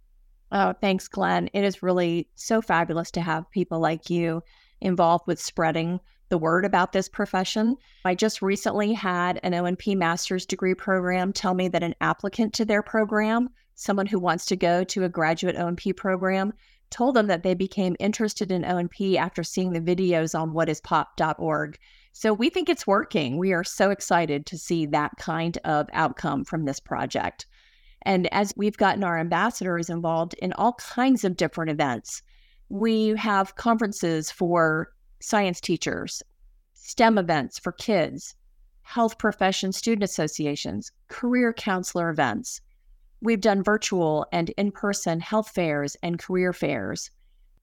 Oh, 0.51 0.73
thanks, 0.81 1.09
Glen. 1.09 1.49
It 1.53 1.65
is 1.65 1.83
really 1.83 2.29
so 2.35 2.61
fabulous 2.63 3.11
to 3.13 3.21
have 3.21 3.51
people 3.51 3.81
like 3.81 4.09
you 4.11 4.43
involved 4.81 5.27
with 5.27 5.41
spreading 5.41 6.01
the 6.29 6.39
word 6.39 6.65
about 6.65 6.93
this 6.93 7.09
profession. 7.09 7.77
I 8.05 8.15
just 8.15 8.43
recently 8.43 8.93
had 8.93 9.41
an 9.43 9.55
O&P 9.55 9.95
master's 9.95 10.47
degree 10.47 10.75
program 10.75 11.33
tell 11.33 11.55
me 11.55 11.69
that 11.69 11.83
an 11.83 11.95
applicant 12.01 12.55
to 12.55 12.65
their 12.65 12.83
program 12.83 13.51
someone 13.79 14.07
who 14.07 14.19
wants 14.19 14.45
to 14.47 14.57
go 14.57 14.83
to 14.83 15.05
a 15.05 15.09
graduate 15.09 15.57
O&P 15.57 15.93
program 15.93 16.53
told 16.91 17.15
them 17.15 17.29
that 17.29 17.43
they 17.45 17.55
became 17.55 17.95
interested 18.01 18.51
in 18.51 18.65
O&P 18.65 19.17
after 19.17 19.45
seeing 19.45 19.73
the 19.73 19.81
videos 19.81 20.39
on 20.39 20.53
whatispop.org. 20.53 21.79
So 22.13 22.33
we 22.33 22.51
think 22.51 22.69
it's 22.69 22.87
working. 22.87 23.39
We 23.39 23.53
are 23.53 23.63
so 23.63 23.91
excited 23.91 24.47
to 24.47 24.59
see 24.59 24.87
that 24.87 25.13
kind 25.19 25.59
of 25.65 25.89
outcome 25.93 26.45
from 26.45 26.65
this 26.65 26.81
project. 26.81 27.47
And 28.03 28.33
as 28.33 28.53
we've 28.57 28.77
gotten 28.77 29.05
our 29.05 29.19
ambassadors 29.19 29.91
involved 29.91 30.35
in 30.35 30.53
all 30.55 30.73
kinds 30.75 31.25
of 31.25 31.37
different 31.37 31.71
events, 31.71 32.23
we 32.69 33.11
have 33.11 33.55
conferences 33.55 34.31
for 34.31 34.91
science 35.21 35.61
teachers, 35.61 36.23
STEM 36.75 37.19
events 37.19 37.59
for 37.59 37.73
kids, 37.73 38.35
health 38.83 39.19
profession 39.19 39.73
student 39.73 40.03
associations, 40.03 40.93
career 41.09 41.53
counselor 41.53 42.09
events. 42.09 42.61
We've 43.21 43.41
done 43.41 43.63
virtual 43.63 44.27
and 44.33 44.51
in 44.51 44.71
person 44.71 45.21
health 45.21 45.51
fairs 45.51 45.97
and 46.03 46.19
career 46.19 46.53
fairs. 46.53 47.11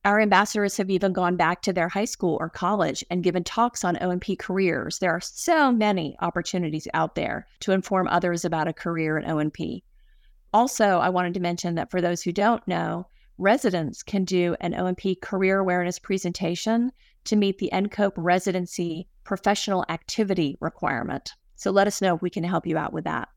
Our 0.03 0.21
ambassadors 0.21 0.77
have 0.77 0.91
even 0.91 1.13
gone 1.13 1.35
back 1.35 1.63
to 1.63 1.73
their 1.73 1.89
high 1.89 2.05
school 2.05 2.37
or 2.39 2.49
college 2.49 3.03
and 3.09 3.23
given 3.23 3.43
talks 3.43 3.83
on 3.83 3.97
O&P 4.03 4.35
careers. 4.35 4.99
There 4.99 5.11
are 5.11 5.21
so 5.21 5.71
many 5.71 6.15
opportunities 6.19 6.87
out 6.93 7.15
there 7.15 7.47
to 7.61 7.71
inform 7.71 8.07
others 8.07 8.45
about 8.45 8.67
a 8.67 8.73
career 8.73 9.17
in 9.17 9.27
O&P. 9.27 9.83
Also, 10.53 10.99
I 10.99 11.09
wanted 11.09 11.33
to 11.33 11.39
mention 11.39 11.73
that 11.75 11.89
for 11.89 12.01
those 12.01 12.21
who 12.21 12.31
don't 12.31 12.65
know, 12.67 13.07
residents 13.39 14.03
can 14.03 14.25
do 14.25 14.55
an 14.61 14.75
O&P 14.75 15.15
career 15.15 15.57
awareness 15.59 15.97
presentation 15.97 16.91
to 17.25 17.35
meet 17.35 17.57
the 17.57 17.69
NCOPE 17.73 18.13
residency 18.15 19.07
professional 19.23 19.85
activity 19.89 20.57
requirement. 20.61 21.33
So 21.55 21.71
let 21.71 21.87
us 21.87 22.01
know 22.01 22.15
if 22.15 22.21
we 22.21 22.29
can 22.29 22.43
help 22.43 22.65
you 22.67 22.77
out 22.77 22.93
with 22.93 23.03
that. 23.05 23.29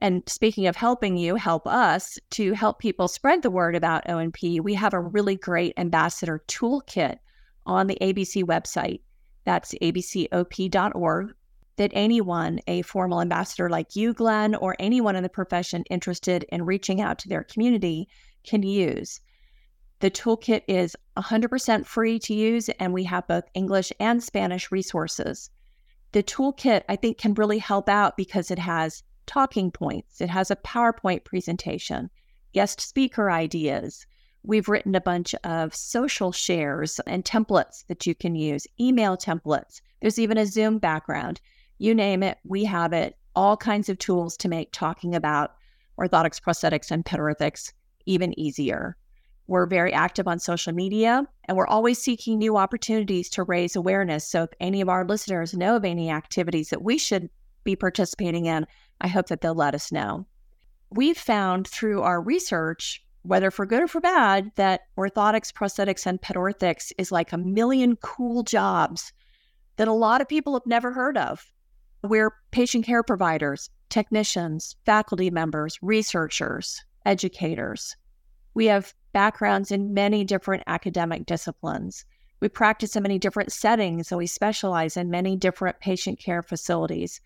And 0.00 0.22
speaking 0.26 0.66
of 0.66 0.76
helping 0.76 1.16
you 1.16 1.36
help 1.36 1.66
us 1.66 2.18
to 2.30 2.52
help 2.52 2.78
people 2.78 3.08
spread 3.08 3.42
the 3.42 3.50
word 3.50 3.74
about 3.74 4.08
O&P, 4.08 4.60
we 4.60 4.74
have 4.74 4.92
a 4.92 5.00
really 5.00 5.36
great 5.36 5.72
ambassador 5.76 6.44
toolkit 6.48 7.18
on 7.64 7.86
the 7.86 7.98
ABC 8.00 8.44
website. 8.44 9.00
That's 9.44 9.74
abcop.org 9.80 11.34
that 11.76 11.90
anyone, 11.94 12.60
a 12.66 12.82
formal 12.82 13.20
ambassador 13.20 13.68
like 13.68 13.96
you, 13.96 14.14
Glen, 14.14 14.54
or 14.54 14.76
anyone 14.78 15.16
in 15.16 15.22
the 15.22 15.28
profession 15.28 15.84
interested 15.90 16.44
in 16.50 16.64
reaching 16.64 17.00
out 17.00 17.18
to 17.20 17.28
their 17.28 17.42
community 17.42 18.08
can 18.44 18.62
use. 18.62 19.20
The 20.04 20.10
toolkit 20.10 20.64
is 20.68 20.94
100% 21.16 21.86
free 21.86 22.18
to 22.18 22.34
use, 22.34 22.68
and 22.68 22.92
we 22.92 23.04
have 23.04 23.26
both 23.26 23.48
English 23.54 23.90
and 23.98 24.22
Spanish 24.22 24.70
resources. 24.70 25.48
The 26.12 26.22
toolkit, 26.22 26.82
I 26.90 26.96
think, 26.96 27.16
can 27.16 27.32
really 27.32 27.56
help 27.56 27.88
out 27.88 28.18
because 28.18 28.50
it 28.50 28.58
has 28.58 29.02
talking 29.24 29.70
points. 29.70 30.20
It 30.20 30.28
has 30.28 30.50
a 30.50 30.56
PowerPoint 30.56 31.24
presentation, 31.24 32.10
guest 32.52 32.82
speaker 32.82 33.30
ideas. 33.30 34.06
We've 34.42 34.68
written 34.68 34.94
a 34.94 35.00
bunch 35.00 35.34
of 35.42 35.74
social 35.74 36.32
shares 36.32 37.00
and 37.06 37.24
templates 37.24 37.86
that 37.86 38.06
you 38.06 38.14
can 38.14 38.34
use, 38.34 38.66
email 38.78 39.16
templates. 39.16 39.80
There's 40.02 40.18
even 40.18 40.36
a 40.36 40.44
Zoom 40.44 40.76
background. 40.76 41.40
You 41.78 41.94
name 41.94 42.22
it, 42.22 42.36
we 42.44 42.66
have 42.66 42.92
it. 42.92 43.16
All 43.34 43.56
kinds 43.56 43.88
of 43.88 43.96
tools 43.98 44.36
to 44.36 44.50
make 44.50 44.70
talking 44.70 45.14
about 45.14 45.54
orthotics, 45.98 46.42
prosthetics, 46.42 46.90
and 46.90 47.06
pedorthics 47.06 47.72
even 48.04 48.38
easier. 48.38 48.98
We're 49.46 49.66
very 49.66 49.92
active 49.92 50.26
on 50.26 50.38
social 50.38 50.72
media 50.72 51.26
and 51.44 51.56
we're 51.56 51.66
always 51.66 51.98
seeking 51.98 52.38
new 52.38 52.56
opportunities 52.56 53.28
to 53.30 53.42
raise 53.42 53.76
awareness. 53.76 54.26
So, 54.26 54.44
if 54.44 54.50
any 54.60 54.80
of 54.80 54.88
our 54.88 55.04
listeners 55.04 55.54
know 55.54 55.76
of 55.76 55.84
any 55.84 56.10
activities 56.10 56.70
that 56.70 56.82
we 56.82 56.96
should 56.96 57.28
be 57.62 57.76
participating 57.76 58.46
in, 58.46 58.66
I 59.00 59.08
hope 59.08 59.26
that 59.26 59.40
they'll 59.40 59.54
let 59.54 59.74
us 59.74 59.92
know. 59.92 60.26
We've 60.90 61.18
found 61.18 61.66
through 61.66 62.02
our 62.02 62.20
research, 62.20 63.04
whether 63.22 63.50
for 63.50 63.66
good 63.66 63.82
or 63.82 63.88
for 63.88 64.00
bad, 64.00 64.50
that 64.56 64.82
orthotics, 64.96 65.52
prosthetics, 65.52 66.06
and 66.06 66.20
pedorthics 66.20 66.92
is 66.98 67.12
like 67.12 67.32
a 67.32 67.38
million 67.38 67.96
cool 67.96 68.42
jobs 68.44 69.12
that 69.76 69.88
a 69.88 69.92
lot 69.92 70.20
of 70.20 70.28
people 70.28 70.54
have 70.54 70.66
never 70.66 70.92
heard 70.92 71.18
of. 71.18 71.50
We're 72.02 72.32
patient 72.50 72.84
care 72.86 73.02
providers, 73.02 73.70
technicians, 73.88 74.76
faculty 74.86 75.30
members, 75.30 75.78
researchers, 75.82 76.84
educators. 77.04 77.96
We 78.54 78.66
have 78.66 78.94
backgrounds 79.12 79.70
in 79.70 79.94
many 79.94 80.24
different 80.24 80.62
academic 80.66 81.26
disciplines. 81.26 82.04
We 82.40 82.48
practice 82.48 82.94
in 82.94 83.02
many 83.02 83.18
different 83.18 83.52
settings, 83.52 84.12
and 84.12 84.18
we 84.18 84.26
specialize 84.26 84.96
in 84.96 85.10
many 85.10 85.36
different 85.36 85.80
patient 85.80 86.18
care 86.18 86.42
facilities. 86.42 87.20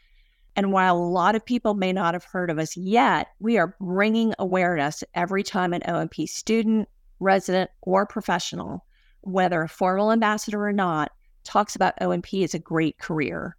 And 0.57 0.73
while 0.73 0.97
a 0.97 0.99
lot 0.99 1.35
of 1.35 1.45
people 1.45 1.75
may 1.75 1.93
not 1.93 2.15
have 2.15 2.25
heard 2.25 2.51
of 2.51 2.59
us 2.59 2.77
yet, 2.77 3.29
we 3.41 3.59
are 3.59 3.77
bringing 3.81 4.35
awareness 4.39 5.05
every 5.15 5.43
time 5.43 5.73
an 5.73 5.83
O&P 5.87 6.27
student, 6.27 6.89
resident, 7.21 7.71
or 7.83 8.07
professional, 8.07 8.85
whether 9.21 9.63
a 9.63 9.69
formal 9.69 10.13
ambassador 10.13 10.67
or 10.67 10.73
not, 10.73 11.13
talks 11.45 11.77
about 11.77 11.95
O&P 12.01 12.43
as 12.45 12.55
a 12.55 12.59
great 12.59 12.99
career. 12.99 13.57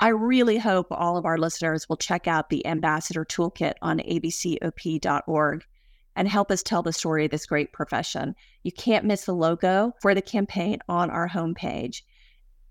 I 0.00 0.08
really 0.08 0.58
hope 0.58 0.88
all 0.90 1.16
of 1.16 1.26
our 1.26 1.38
listeners 1.38 1.88
will 1.88 1.96
check 1.96 2.26
out 2.26 2.50
the 2.50 2.66
Ambassador 2.66 3.24
Toolkit 3.24 3.74
on 3.82 3.98
abcop.org 3.98 5.64
and 6.16 6.28
help 6.28 6.50
us 6.50 6.62
tell 6.62 6.82
the 6.82 6.92
story 6.92 7.24
of 7.24 7.30
this 7.30 7.46
great 7.46 7.72
profession. 7.72 8.34
You 8.62 8.72
can't 8.72 9.04
miss 9.04 9.24
the 9.24 9.34
logo 9.34 9.94
for 10.00 10.14
the 10.14 10.22
campaign 10.22 10.78
on 10.88 11.10
our 11.10 11.28
homepage. 11.28 12.02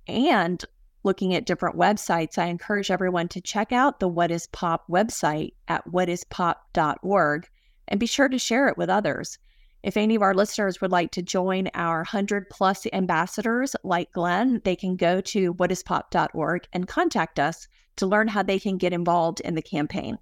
And 0.07 0.63
looking 1.03 1.33
at 1.33 1.45
different 1.45 1.77
websites, 1.77 2.37
I 2.37 2.45
encourage 2.45 2.91
everyone 2.91 3.27
to 3.29 3.41
check 3.41 3.71
out 3.71 3.99
the 3.99 4.07
What 4.07 4.31
is 4.31 4.47
Pop 4.47 4.85
website 4.87 5.53
at 5.67 5.85
whatispop.org 5.87 7.47
and 7.87 7.99
be 7.99 8.05
sure 8.05 8.29
to 8.29 8.39
share 8.39 8.67
it 8.67 8.77
with 8.77 8.89
others. 8.89 9.37
If 9.83 9.97
any 9.97 10.13
of 10.13 10.21
our 10.21 10.35
listeners 10.35 10.79
would 10.79 10.91
like 10.91 11.11
to 11.11 11.23
join 11.23 11.69
our 11.73 11.99
100 11.99 12.49
plus 12.49 12.85
ambassadors 12.93 13.75
like 13.83 14.11
Glen, 14.11 14.61
they 14.63 14.75
can 14.75 14.95
go 14.95 15.21
to 15.21 15.55
whatispop.org 15.55 16.67
and 16.71 16.87
contact 16.87 17.39
us 17.39 17.67
to 17.95 18.05
learn 18.05 18.27
how 18.27 18.43
they 18.43 18.59
can 18.59 18.77
get 18.77 18.93
involved 18.93 19.39
in 19.39 19.55
the 19.55 19.61
campaign. 19.61 20.19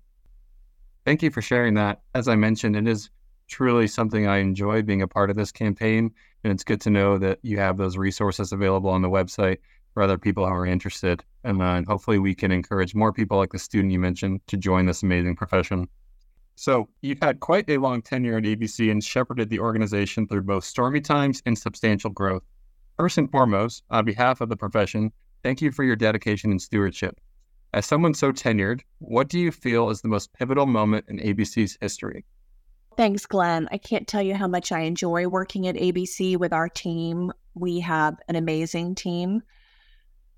Thank 1.06 1.24
you 1.24 1.32
for 1.32 1.42
sharing 1.42 1.74
that. 1.76 2.02
As 2.14 2.28
I 2.28 2.36
mentioned, 2.36 2.76
it 2.76 2.88
is 2.88 3.10
truly 3.48 3.88
something 3.88 4.28
I 4.28 4.38
enjoy 4.38 4.82
being 4.82 5.02
a 5.02 5.08
part 5.08 5.30
of 5.30 5.36
this 5.36 5.52
campaign. 5.52 6.12
And 6.44 6.54
it's 6.54 6.64
good 6.64 6.82
to 6.82 6.90
know 6.90 7.18
that 7.18 7.40
you 7.42 7.58
have 7.58 7.78
those 7.78 7.98
resources 7.98 8.52
available 8.52 8.90
on 8.90 9.02
the 9.02 9.10
website 9.10 9.58
for 9.94 10.04
other 10.04 10.18
people 10.18 10.46
who 10.46 10.54
are 10.54 10.66
interested. 10.66 11.24
And 11.44 11.62
uh, 11.62 11.82
hopefully, 11.88 12.20
we 12.20 12.36
can 12.36 12.52
encourage 12.52 12.96
more 12.96 13.12
people 13.12 13.38
like 13.38 13.52
the 13.52 13.60
student 13.60 13.92
you 13.92 14.00
mentioned 14.00 14.42
to 14.48 14.58
join 14.58 14.86
this 14.86 15.04
amazing 15.04 15.36
profession. 15.36 15.88
So, 16.56 16.90
you've 17.02 17.22
had 17.22 17.40
quite 17.40 17.70
a 17.70 17.78
long 17.78 18.02
tenure 18.02 18.38
at 18.38 18.44
ABC 18.44 18.92
and 18.92 19.04
shepherded 19.04 19.50
the 19.50 19.60
organization 19.60 20.28
through 20.28 20.44
both 20.44 20.64
stormy 20.64 21.02
times 21.02 21.42
and 21.46 21.58
substantial 21.58 22.10
growth. 22.10 22.44
First 22.98 23.18
and 23.18 23.32
foremost, 23.32 23.84
on 23.90 24.06
behalf 24.06 24.42
of 24.42 24.50
the 24.50 24.58
profession, 24.58 25.12
thank 25.42 25.62
you 25.62 25.72
for 25.72 25.84
your 25.84 25.96
dedication 25.96 26.52
and 26.52 26.62
stewardship. 26.62 27.20
As 27.74 27.86
someone 27.86 28.14
so 28.14 28.32
tenured, 28.32 28.82
what 29.00 29.28
do 29.28 29.40
you 29.40 29.52
feel 29.52 29.90
is 29.90 30.02
the 30.02 30.08
most 30.08 30.34
pivotal 30.34 30.66
moment 30.66 31.06
in 31.08 31.20
ABC's 31.20 31.78
history? 31.82 32.26
Thanks, 32.98 33.26
Glen. 33.26 33.68
I 33.72 33.78
can't 33.78 34.08
tell 34.08 34.22
you 34.22 34.36
how 34.36 34.48
much 34.48 34.72
I 34.72 34.82
enjoy 34.82 35.28
working 35.28 35.68
at 35.68 35.76
ABC 35.76 36.38
with 36.38 36.52
our 36.52 36.68
team. 36.68 37.32
We 37.54 37.80
have 37.80 38.18
an 38.28 38.36
amazing 38.36 38.96
team 38.96 39.44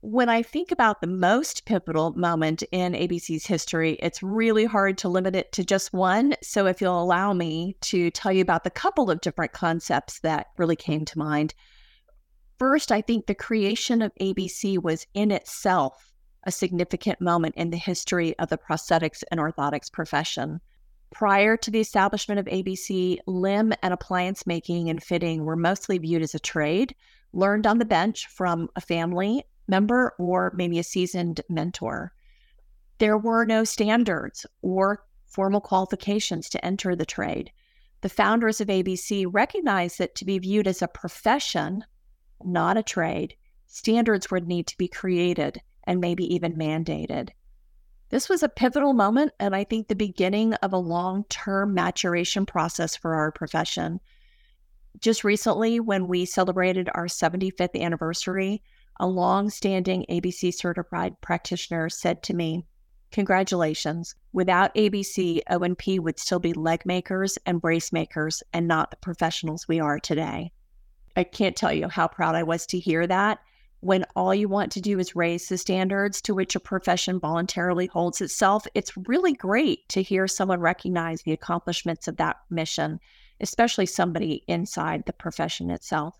when 0.01 0.29
I 0.29 0.41
think 0.41 0.71
about 0.71 0.99
the 0.99 1.07
most 1.07 1.65
pivotal 1.65 2.11
moment 2.13 2.63
in 2.71 2.93
ABC's 2.93 3.45
history, 3.45 3.93
it's 4.01 4.23
really 4.23 4.65
hard 4.65 4.97
to 4.99 5.09
limit 5.09 5.35
it 5.35 5.51
to 5.53 5.63
just 5.63 5.93
one. 5.93 6.33
So, 6.41 6.65
if 6.65 6.81
you'll 6.81 7.01
allow 7.01 7.33
me 7.33 7.77
to 7.81 8.09
tell 8.09 8.31
you 8.31 8.41
about 8.41 8.63
the 8.63 8.71
couple 8.71 9.11
of 9.11 9.21
different 9.21 9.53
concepts 9.53 10.19
that 10.21 10.47
really 10.57 10.75
came 10.75 11.05
to 11.05 11.19
mind. 11.19 11.53
First, 12.57 12.91
I 12.91 13.01
think 13.01 13.25
the 13.25 13.35
creation 13.35 14.01
of 14.01 14.11
ABC 14.19 14.81
was 14.81 15.05
in 15.13 15.29
itself 15.29 16.10
a 16.43 16.51
significant 16.51 17.21
moment 17.21 17.55
in 17.55 17.69
the 17.69 17.77
history 17.77 18.37
of 18.39 18.49
the 18.49 18.57
prosthetics 18.57 19.23
and 19.31 19.39
orthotics 19.39 19.91
profession. 19.91 20.59
Prior 21.11 21.57
to 21.57 21.69
the 21.69 21.79
establishment 21.79 22.39
of 22.39 22.45
ABC, 22.45 23.19
limb 23.27 23.73
and 23.83 23.93
appliance 23.93 24.47
making 24.47 24.89
and 24.89 25.03
fitting 25.03 25.43
were 25.43 25.55
mostly 25.55 25.97
viewed 25.97 26.21
as 26.21 26.33
a 26.33 26.39
trade, 26.39 26.95
learned 27.33 27.67
on 27.67 27.77
the 27.77 27.85
bench 27.85 28.27
from 28.27 28.69
a 28.75 28.81
family 28.81 29.43
member 29.67 30.13
or 30.17 30.51
maybe 30.55 30.79
a 30.79 30.83
seasoned 30.83 31.41
mentor. 31.49 32.13
There 32.97 33.17
were 33.17 33.45
no 33.45 33.63
standards 33.63 34.45
or 34.61 35.03
formal 35.25 35.61
qualifications 35.61 36.49
to 36.49 36.65
enter 36.65 36.95
the 36.95 37.05
trade. 37.05 37.51
The 38.01 38.09
founders 38.09 38.61
of 38.61 38.67
ABC 38.67 39.25
recognized 39.29 39.99
that 39.99 40.15
to 40.15 40.25
be 40.25 40.39
viewed 40.39 40.67
as 40.67 40.81
a 40.81 40.87
profession, 40.87 41.83
not 42.43 42.77
a 42.77 42.83
trade, 42.83 43.35
standards 43.67 44.31
would 44.31 44.47
need 44.47 44.67
to 44.67 44.77
be 44.77 44.87
created 44.87 45.61
and 45.91 45.99
maybe 45.99 46.33
even 46.33 46.53
mandated. 46.53 47.31
This 48.11 48.29
was 48.29 48.43
a 48.43 48.47
pivotal 48.47 48.93
moment, 48.93 49.33
and 49.41 49.53
I 49.53 49.65
think 49.65 49.89
the 49.89 49.95
beginning 49.95 50.53
of 50.53 50.71
a 50.71 50.77
long 50.77 51.25
term 51.25 51.73
maturation 51.73 52.45
process 52.45 52.95
for 52.95 53.13
our 53.13 53.29
profession. 53.29 53.99
Just 55.01 55.25
recently, 55.25 55.81
when 55.81 56.07
we 56.07 56.23
celebrated 56.23 56.89
our 56.95 57.07
75th 57.07 57.77
anniversary, 57.77 58.63
a 59.01 59.05
long-standing 59.05 60.05
ABC 60.09 60.53
certified 60.53 61.19
practitioner 61.19 61.89
said 61.89 62.23
to 62.23 62.33
me, 62.33 62.65
Congratulations. 63.11 64.15
Without 64.31 64.73
ABC, 64.75 65.41
O&P 65.49 65.99
would 65.99 66.19
still 66.19 66.39
be 66.39 66.53
leg 66.53 66.85
makers 66.85 67.37
and 67.45 67.59
brace 67.59 67.91
makers 67.91 68.41
and 68.53 68.65
not 68.65 68.91
the 68.91 68.97
professionals 68.97 69.67
we 69.67 69.81
are 69.81 69.99
today. 69.99 70.53
I 71.17 71.25
can't 71.25 71.57
tell 71.57 71.73
you 71.73 71.89
how 71.89 72.07
proud 72.07 72.35
I 72.35 72.43
was 72.43 72.65
to 72.67 72.79
hear 72.79 73.05
that. 73.07 73.39
When 73.81 74.05
all 74.15 74.33
you 74.33 74.47
want 74.47 74.71
to 74.71 74.81
do 74.81 74.99
is 74.99 75.15
raise 75.15 75.49
the 75.49 75.57
standards 75.57 76.21
to 76.21 76.35
which 76.35 76.55
a 76.55 76.59
profession 76.59 77.19
voluntarily 77.19 77.87
holds 77.87 78.21
itself, 78.21 78.65
it's 78.75 78.95
really 78.95 79.33
great 79.33 79.89
to 79.89 80.03
hear 80.03 80.27
someone 80.27 80.59
recognize 80.59 81.23
the 81.23 81.33
accomplishments 81.33 82.07
of 82.07 82.17
that 82.17 82.37
mission, 82.51 82.99
especially 83.39 83.87
somebody 83.87 84.43
inside 84.47 85.03
the 85.05 85.13
profession 85.13 85.71
itself. 85.71 86.15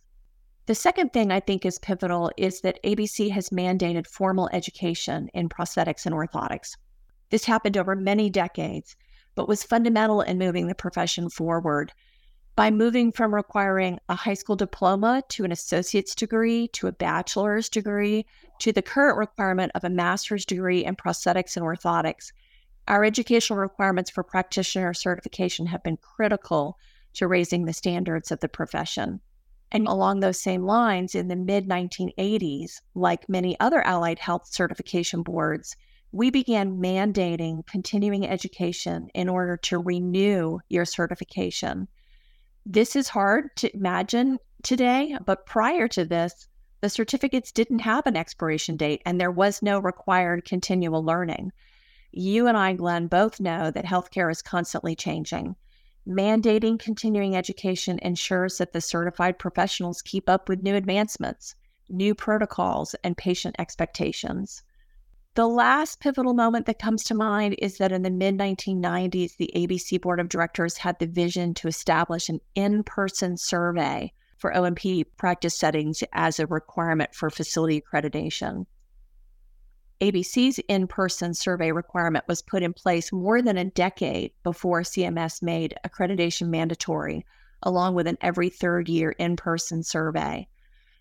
The 0.66 0.74
second 0.74 1.14
thing 1.14 1.32
I 1.32 1.40
think 1.40 1.64
is 1.64 1.78
pivotal 1.78 2.32
is 2.36 2.62
that 2.62 2.82
ABC 2.84 3.30
has 3.30 3.50
mandated 3.50 4.08
formal 4.08 4.50
education 4.52 5.30
in 5.36 5.48
prosthetics 5.48 6.08
and 6.08 6.16
orthotics. 6.16 6.76
This 7.30 7.46
happened 7.46 7.78
over 7.78 7.96
many 7.96 8.30
decades, 8.32 8.96
but 9.36 9.48
was 9.48 9.64
fundamental 9.64 10.22
in 10.22 10.40
moving 10.40 10.68
the 10.68 10.76
profession 10.76 11.30
forward 11.30 11.94
by 12.62 12.70
moving 12.70 13.12
from 13.12 13.34
requiring 13.34 13.98
a 14.08 14.14
high 14.14 14.36
school 14.36 14.56
diploma 14.56 15.24
to 15.28 15.44
an 15.44 15.52
associate's 15.52 16.14
degree 16.14 16.68
to 16.68 16.86
a 16.86 16.92
bachelor's 16.92 17.68
degree 17.68 18.24
to 18.60 18.72
the 18.72 18.84
current 18.84 19.18
requirement 19.18 19.72
of 19.74 19.84
a 19.84 19.90
master's 19.90 20.46
degree 20.46 20.86
in 20.86 20.96
prosthetics 20.96 21.58
and 21.58 21.66
orthotics. 21.66 22.32
Our 22.88 23.04
educational 23.04 23.58
requirements 23.58 24.12
for 24.12 24.22
practitioner 24.22 24.94
certification 24.94 25.66
have 25.66 25.82
been 25.82 25.98
critical 25.98 26.78
to 27.14 27.28
raising 27.28 27.66
the 27.66 27.74
standards 27.74 28.30
of 28.30 28.42
the 28.42 28.48
profession. 28.48 29.22
And 29.72 29.88
along 29.88 30.20
those 30.20 30.40
same 30.40 30.62
lines, 30.64 31.16
in 31.16 31.30
the 31.30 31.36
mid 31.36 31.68
1980s, 31.68 32.74
like 32.94 33.28
many 33.28 33.60
other 33.60 33.82
allied 33.82 34.20
health 34.20 34.46
certification 34.46 35.24
boards, 35.24 35.76
we 36.12 36.30
began 36.30 36.78
mandating 36.78 37.66
continuing 37.66 38.28
education 38.28 39.10
in 39.16 39.30
order 39.30 39.58
to 39.58 39.80
renew 39.80 40.60
your 40.70 40.86
certification. 40.86 41.88
This 42.66 42.96
is 42.96 43.10
hard 43.10 43.56
to 43.58 43.76
imagine 43.76 44.38
today, 44.62 45.18
but 45.26 45.48
prior 45.48 45.88
to 45.90 46.06
this, 46.06 46.48
the 46.82 46.90
certificates 46.90 47.52
didn't 47.52 47.80
have 47.80 48.06
an 48.06 48.16
expiration 48.16 48.78
date 48.78 49.02
and 49.06 49.20
there 49.20 49.32
was 49.32 49.64
no 49.64 49.80
required 49.80 50.46
continual 50.46 51.04
learning. 51.04 51.52
You 52.12 52.48
and 52.48 52.58
I, 52.58 52.74
Glen, 52.74 53.08
both 53.08 53.40
know 53.40 53.72
that 53.72 53.86
healthcare 53.86 54.32
is 54.32 54.42
constantly 54.42 54.96
changing. 54.96 55.56
Mandating 56.08 56.80
continuing 56.80 57.36
education 57.36 58.00
ensures 58.00 58.58
that 58.58 58.74
the 58.74 58.82
certified 58.82 59.40
professionals 59.40 60.02
keep 60.02 60.30
up 60.30 60.50
with 60.50 60.64
new 60.64 60.76
advancements, 60.76 61.56
new 61.90 62.14
protocols, 62.14 62.96
and 63.04 63.18
patient 63.18 63.56
expectations. 63.60 64.64
The 65.34 65.48
last 65.48 66.02
pivotal 66.02 66.34
moment 66.34 66.66
that 66.66 66.78
comes 66.78 67.04
to 67.06 67.14
mind 67.14 67.56
is 67.60 67.78
that 67.78 67.94
in 67.94 68.02
the 68.02 68.10
mid 68.10 68.38
1990s, 68.38 69.38
the 69.38 69.50
ABC 69.56 70.02
Board 70.02 70.20
of 70.20 70.28
Directors 70.28 70.76
had 70.76 71.00
the 71.00 71.08
vision 71.08 71.54
to 71.54 71.70
establish 71.70 72.28
an 72.28 72.42
in 72.54 72.84
person 72.84 73.38
survey 73.38 74.12
for 74.38 74.54
O&P 74.54 75.06
practice 75.06 75.58
settings 75.58 76.04
as 76.12 76.38
a 76.38 76.48
requirement 76.48 77.16
for 77.16 77.30
facility 77.30 77.82
accreditation. 77.82 78.66
ABC's 80.02 80.60
in 80.68 80.88
person 80.88 81.34
survey 81.34 81.72
requirement 81.72 82.26
was 82.28 82.42
put 82.42 82.62
in 82.62 82.74
place 82.74 83.14
more 83.14 83.42
than 83.42 83.58
a 83.58 83.64
decade 83.64 84.34
before 84.44 84.82
CMS 84.82 85.42
made 85.42 85.76
accreditation 85.86 86.50
mandatory, 86.50 87.26
along 87.64 87.96
with 87.96 88.08
an 88.08 88.18
every 88.20 88.50
third 88.50 88.90
year 88.90 89.12
in 89.12 89.38
person 89.38 89.82
survey. 89.82 90.46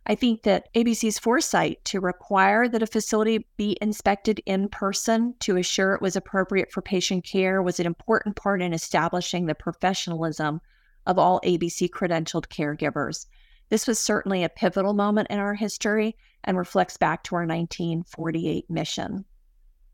I 0.07 0.14
think 0.14 0.42
that 0.42 0.73
ABC's 0.75 1.19
foresight 1.19 1.85
to 1.87 2.00
require 2.00 2.69
that 2.69 2.83
a 2.83 2.87
facility 2.87 3.47
be 3.57 3.76
inspected 3.80 4.40
in 4.47 4.69
person 4.69 5.35
to 5.40 5.57
assure 5.57 5.95
it 5.95 6.02
was 6.02 6.16
appropriate 6.16 6.73
for 6.73 6.80
patient 6.80 7.25
care 7.25 7.62
was 7.62 7.78
an 7.78 7.87
important 7.87 8.37
part 8.37 8.62
in 8.62 8.73
establishing 8.73 9.47
the 9.47 9.54
professionalism 9.54 10.61
of 11.07 11.19
all 11.19 11.40
ABC 11.45 11.90
credentialed 11.90 12.49
caregivers. 12.49 13.26
This 13.69 13.87
was 13.87 13.99
certainly 13.99 14.42
a 14.42 14.49
pivotal 14.49 14.95
moment 14.95 15.28
in 15.30 15.38
our 15.38 15.54
history 15.54 16.16
and 16.45 16.57
reflects 16.57 16.97
back 16.97 17.23
to 17.25 17.37
our 17.37 17.42
1948 17.42 18.69
mission. 18.69 19.25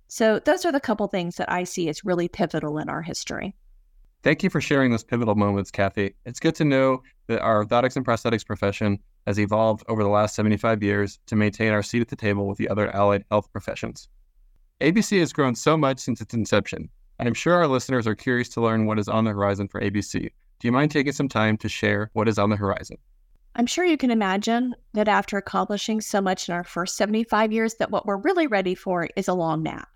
So, 0.08 0.38
those 0.38 0.64
are 0.64 0.72
the 0.72 0.80
couple 0.80 1.08
things 1.08 1.36
that 1.36 1.50
I 1.50 1.64
see 1.64 1.88
as 1.88 2.04
really 2.04 2.28
pivotal 2.28 2.78
in 2.78 2.88
our 2.88 3.02
history. 3.02 3.54
Thank 4.22 4.42
you 4.42 4.50
for 4.50 4.60
sharing 4.60 4.92
those 4.92 5.04
pivotal 5.04 5.34
moments, 5.34 5.70
Cathy. 5.70 6.14
It's 6.24 6.40
good 6.40 6.54
to 6.56 6.64
know 6.64 7.02
that 7.26 7.40
our 7.40 7.64
orthotics 7.64 7.96
and 7.96 8.06
prosthetics 8.06 8.46
profession 8.46 9.00
has 9.26 9.38
evolved 9.38 9.84
over 9.88 10.02
the 10.02 10.08
last 10.08 10.34
75 10.34 10.82
years 10.82 11.18
to 11.26 11.36
maintain 11.36 11.72
our 11.72 11.82
seat 11.82 12.02
at 12.02 12.08
the 12.08 12.16
table 12.16 12.46
with 12.46 12.58
the 12.58 12.68
other 12.68 12.94
allied 12.94 13.24
health 13.30 13.50
professions. 13.52 14.08
ABC 14.80 15.18
has 15.18 15.32
grown 15.32 15.54
so 15.54 15.76
much 15.76 15.98
since 15.98 16.20
its 16.20 16.34
inception. 16.34 16.88
I'm 17.18 17.34
sure 17.34 17.54
our 17.54 17.66
listeners 17.66 18.06
are 18.06 18.14
curious 18.14 18.48
to 18.50 18.60
learn 18.60 18.86
what 18.86 18.98
is 18.98 19.08
on 19.08 19.24
the 19.24 19.32
horizon 19.32 19.68
for 19.68 19.80
ABC. 19.80 20.30
Do 20.58 20.68
you 20.68 20.72
mind 20.72 20.90
taking 20.90 21.12
some 21.12 21.28
time 21.28 21.56
to 21.58 21.68
share 21.68 22.10
what 22.12 22.28
is 22.28 22.38
on 22.38 22.50
the 22.50 22.56
horizon? 22.56 22.98
I'm 23.54 23.66
sure 23.66 23.86
you 23.86 23.96
can 23.96 24.10
imagine 24.10 24.74
that 24.92 25.08
after 25.08 25.38
accomplishing 25.38 26.02
so 26.02 26.20
much 26.20 26.48
in 26.48 26.54
our 26.54 26.64
first 26.64 26.96
75 26.96 27.52
years 27.52 27.74
that 27.74 27.90
what 27.90 28.04
we're 28.04 28.18
really 28.18 28.46
ready 28.46 28.74
for 28.74 29.08
is 29.16 29.28
a 29.28 29.34
long 29.34 29.62
nap. 29.62 29.88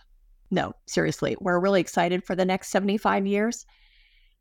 No, 0.51 0.73
seriously, 0.87 1.37
we're 1.41 1.61
really 1.61 1.81
excited 1.81 2.25
for 2.25 2.35
the 2.35 2.45
next 2.47 2.71
75 2.71 3.27
years. 3.27 3.67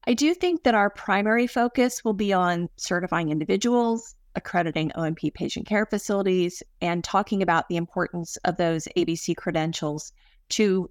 I 0.08 0.14
do 0.14 0.34
think 0.34 0.64
that 0.64 0.74
our 0.74 0.90
primary 0.90 1.48
focus 1.48 2.04
will 2.06 2.14
be 2.14 2.32
on 2.32 2.70
certifying 2.78 3.30
individuals, 3.30 4.16
accrediting 4.36 4.92
O&P 4.96 5.32
patient 5.32 5.68
care 5.68 5.86
facilities, 5.86 6.64
and 6.82 7.04
talking 7.04 7.42
about 7.42 7.68
the 7.68 7.78
importance 7.78 8.38
of 8.46 8.58
those 8.58 8.88
ABC 8.96 9.36
credentials 9.36 10.12
to 10.50 10.90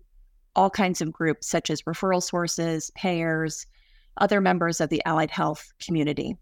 all 0.57 0.70
kinds 0.70 1.01
of 1.01 1.12
groups, 1.12 1.46
such 1.46 1.70
as 1.70 1.83
referral 1.83 2.22
sources, 2.22 2.90
payers, 2.94 3.66
other 4.16 4.40
members 4.40 4.81
of 4.81 4.90
the 4.90 5.03
allied 5.05 5.31
health 5.31 5.72
community. 5.85 6.37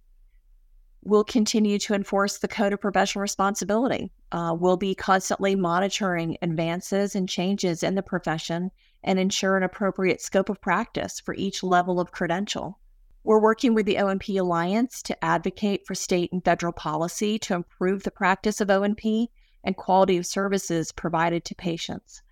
We'll 1.03 1.25
continue 1.25 1.79
to 1.81 1.95
enforce 1.95 2.39
the 2.39 2.49
Code 2.49 2.73
of 2.73 2.81
Professional 2.81 3.23
Responsibility. 3.23 4.11
Uh, 4.33 4.57
we'll 4.59 4.77
be 4.77 4.95
constantly 4.95 5.55
monitoring 5.55 6.37
advances 6.43 7.15
and 7.15 7.29
changes 7.29 7.83
in 7.83 7.95
the 7.95 8.03
profession 8.03 8.71
and 9.05 9.19
ensure 9.19 9.57
an 9.57 9.63
appropriate 9.63 10.21
scope 10.21 10.49
of 10.49 10.61
practice 10.61 11.21
for 11.21 11.35
each 11.35 11.63
level 11.63 12.01
of 12.01 12.11
credential. 12.11 12.81
We're 13.27 13.41
working 13.41 13.75
with 13.75 13.87
the 13.87 13.99
O&P 13.99 14.37
Alliance 14.37 15.03
to 15.03 15.25
advocate 15.25 15.85
for 15.85 15.97
state 15.97 16.31
and 16.31 16.45
federal 16.45 16.73
policy 16.73 17.41
to 17.41 17.55
improve 17.55 18.05
the 18.05 18.13
practice 18.13 18.61
of 18.61 18.71
O&P 18.71 19.33
and 19.65 19.77
quality 19.77 20.17
of 20.17 20.25
services 20.25 20.93
provided 20.93 21.45
to 21.47 21.57
patients. 21.57 22.23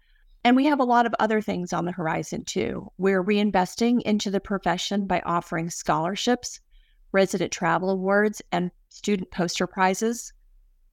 And 0.45 0.55
we 0.55 0.67
have 0.67 0.79
a 0.79 0.85
lot 0.85 1.05
of 1.05 1.15
other 1.19 1.41
things 1.41 1.73
on 1.73 1.85
the 1.85 1.91
horizon 1.91 2.45
too. 2.45 2.93
We're 2.97 3.25
reinvesting 3.25 4.03
into 4.03 4.31
the 4.31 4.39
profession 4.39 5.09
by 5.09 5.21
offering 5.27 5.69
scholarships, 5.69 6.61
resident 7.11 7.51
travel 7.51 7.91
awards, 7.91 8.41
and 8.53 8.71
student 8.89 9.33
poster 9.33 9.67
prizes. 9.67 10.33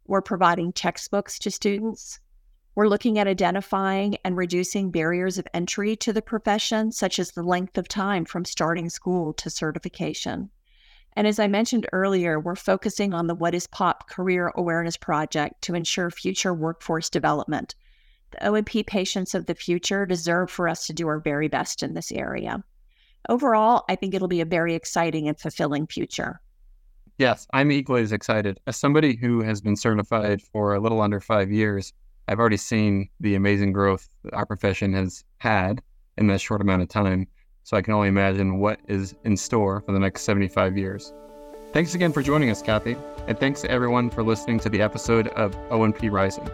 We're 0.08 0.24
providing 0.24 0.74
textbooks 0.74 1.38
to 1.38 1.52
students. 1.52 2.20
We're 2.74 2.88
looking 2.88 3.20
at 3.20 3.28
identifying 3.28 4.16
and 4.24 4.38
reducing 4.38 4.92
barriers 4.92 5.38
of 5.38 5.48
entry 5.54 5.98
to 5.98 6.14
the 6.14 6.22
profession, 6.22 6.94
such 6.94 7.20
as 7.20 7.32
the 7.32 7.44
length 7.44 7.78
of 7.78 7.90
time 7.90 8.24
from 8.24 8.46
starting 8.46 8.90
school 8.90 9.34
to 9.34 9.50
certification. 9.50 10.50
And 11.14 11.28
as 11.28 11.38
I 11.38 11.48
mentioned 11.48 11.90
earlier, 11.92 12.40
we're 12.40 12.56
focusing 12.56 13.14
on 13.14 13.28
the 13.28 13.36
What 13.36 13.54
is 13.54 13.68
POP 13.68 14.08
Career 14.08 14.54
Awareness 14.56 14.96
Project 14.96 15.62
to 15.64 15.76
ensure 15.76 16.10
future 16.10 16.54
workforce 16.54 17.10
development. 17.10 17.76
The 18.32 18.48
O&P 18.48 18.84
patients 18.84 19.36
of 19.36 19.48
the 19.48 19.56
future 19.56 20.06
deserve 20.06 20.50
for 20.50 20.70
us 20.70 20.88
to 20.88 20.94
do 20.94 21.10
our 21.10 21.20
very 21.20 21.50
best 21.50 21.84
in 21.84 21.94
this 21.94 22.14
area. 22.14 22.64
Overall, 23.28 23.84
I 23.90 23.98
think 23.98 24.14
it'll 24.14 24.30
be 24.30 24.40
a 24.40 24.46
very 24.46 24.76
exciting 24.76 25.28
and 25.28 25.38
fulfilling 25.38 25.88
future. 25.88 26.40
Yes, 27.18 27.46
I'm 27.52 27.74
equally 27.74 28.04
as 28.04 28.14
excited. 28.14 28.62
As 28.66 28.78
somebody 28.78 29.18
who 29.18 29.42
has 29.42 29.60
been 29.60 29.76
certified 29.76 30.42
for 30.42 30.74
a 30.74 30.80
little 30.80 31.02
under 31.02 31.20
five 31.20 31.52
years, 31.52 31.92
I've 32.32 32.40
already 32.40 32.56
seen 32.56 33.10
the 33.20 33.36
amazing 33.36 33.74
growth 33.74 34.08
our 34.32 34.46
profession 34.46 34.94
has 34.94 35.26
had 35.40 35.82
in 36.18 36.28
that 36.28 36.40
short 36.40 36.62
amount 36.62 36.82
of 36.82 36.88
time. 36.88 37.28
So 37.64 37.76
I 37.76 37.82
can 37.82 37.94
only 37.94 38.08
imagine 38.08 38.58
what 38.58 38.80
is 38.88 39.16
in 39.26 39.36
store 39.36 39.82
for 39.82 39.92
the 39.92 40.00
next 40.00 40.22
75 40.22 40.78
years. 40.78 41.12
Thanks 41.74 41.94
again 41.94 42.14
for 42.14 42.24
joining 42.24 42.50
us, 42.50 42.62
Cathy, 42.62 42.96
and 43.28 43.38
thanks 43.38 43.60
to 43.64 43.70
everyone 43.70 44.10
for 44.10 44.24
listening 44.24 44.62
to 44.62 44.70
the 44.70 44.82
episode 44.82 45.28
of 45.30 45.58
O&P 45.72 46.08
Rising. 46.08 46.48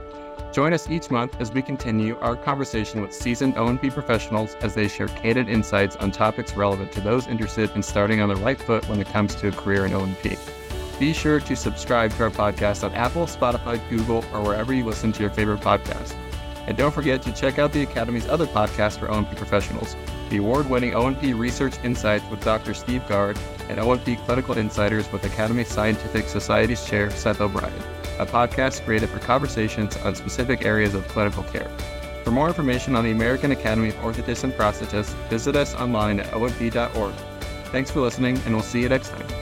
Join 0.52 0.74
us 0.74 0.90
each 0.90 1.12
month 1.12 1.40
as 1.40 1.52
we 1.52 1.62
continue 1.62 2.18
our 2.22 2.36
conversation 2.36 3.00
with 3.04 3.14
seasoned 3.14 3.56
O&P 3.56 3.92
professionals 3.92 4.56
as 4.62 4.74
they 4.74 4.88
share 4.88 5.10
candid 5.10 5.48
insights 5.48 5.96
on 5.98 6.10
topics 6.10 6.58
relevant 6.58 6.92
to 6.94 7.02
those 7.02 7.28
interested 7.28 7.70
in 7.76 7.84
starting 7.84 8.20
on 8.20 8.30
the 8.30 8.36
right 8.38 8.60
foot 8.60 8.90
when 8.90 9.00
it 9.00 9.08
comes 9.10 9.36
to 9.36 9.50
a 9.50 9.52
career 9.52 9.86
in 9.86 9.94
O&P. 9.94 10.38
Be 11.00 11.14
sure 11.14 11.40
to 11.40 11.56
subscribe 11.56 12.12
to 12.14 12.24
our 12.24 12.32
podcast 12.32 12.84
on 12.84 12.94
Apple, 12.96 13.28
Spotify, 13.28 13.80
Google, 13.90 14.26
or 14.34 14.42
wherever 14.42 14.74
you 14.74 14.84
listen 14.84 15.12
to 15.12 15.22
your 15.22 15.30
favorite 15.30 15.62
podcast. 15.62 16.16
And 16.66 16.76
don't 16.76 16.94
forget 16.94 17.22
to 17.22 17.32
check 17.32 17.60
out 17.60 17.72
the 17.72 17.84
Academy's 17.84 18.28
other 18.28 18.48
podcast 18.48 19.00
for 19.00 19.10
O&P 19.10 19.36
professionals, 19.36 19.96
the 20.30 20.38
award-winning 20.38 20.96
O&P 20.96 21.34
Research 21.34 21.76
Insights 21.84 22.26
with 22.30 22.44
Dr. 22.44 22.74
Steve 22.74 23.08
Gard 23.08 23.38
and 23.70 23.80
O&P 23.80 24.18
Clinical 24.18 24.58
Insiders 24.58 25.10
with 25.12 25.24
Academy 25.24 25.64
Scientific 25.64 26.28
Society's 26.28 26.86
Chair 26.86 27.10
Seth 27.12 27.40
O'Brien, 27.40 27.72
a 28.20 28.26
podcast 28.26 28.84
created 28.84 29.10
for 29.10 29.20
conversations 29.20 29.96
on 29.98 30.16
specific 30.16 30.66
areas 30.66 30.94
of 30.94 31.08
clinical 31.08 31.44
care. 31.44 31.70
For 32.26 32.32
more 32.32 32.50
information 32.50 32.96
on 32.96 33.06
the 33.06 33.12
American 33.12 33.52
Academy 33.52 33.90
of 33.90 33.96
Orthotists 33.96 34.44
and 34.44 34.52
Prosthetists, 34.52 35.14
visit 35.30 35.56
us 35.56 35.74
online 35.76 36.20
at 36.20 36.28
oandp.org. 36.34 37.14
Thanks 37.72 37.92
for 37.92 38.02
listening, 38.02 38.38
and 38.40 38.54
we'll 38.54 38.64
see 38.64 38.82
you 38.82 38.90
next 38.90 39.10
time. 39.10 39.37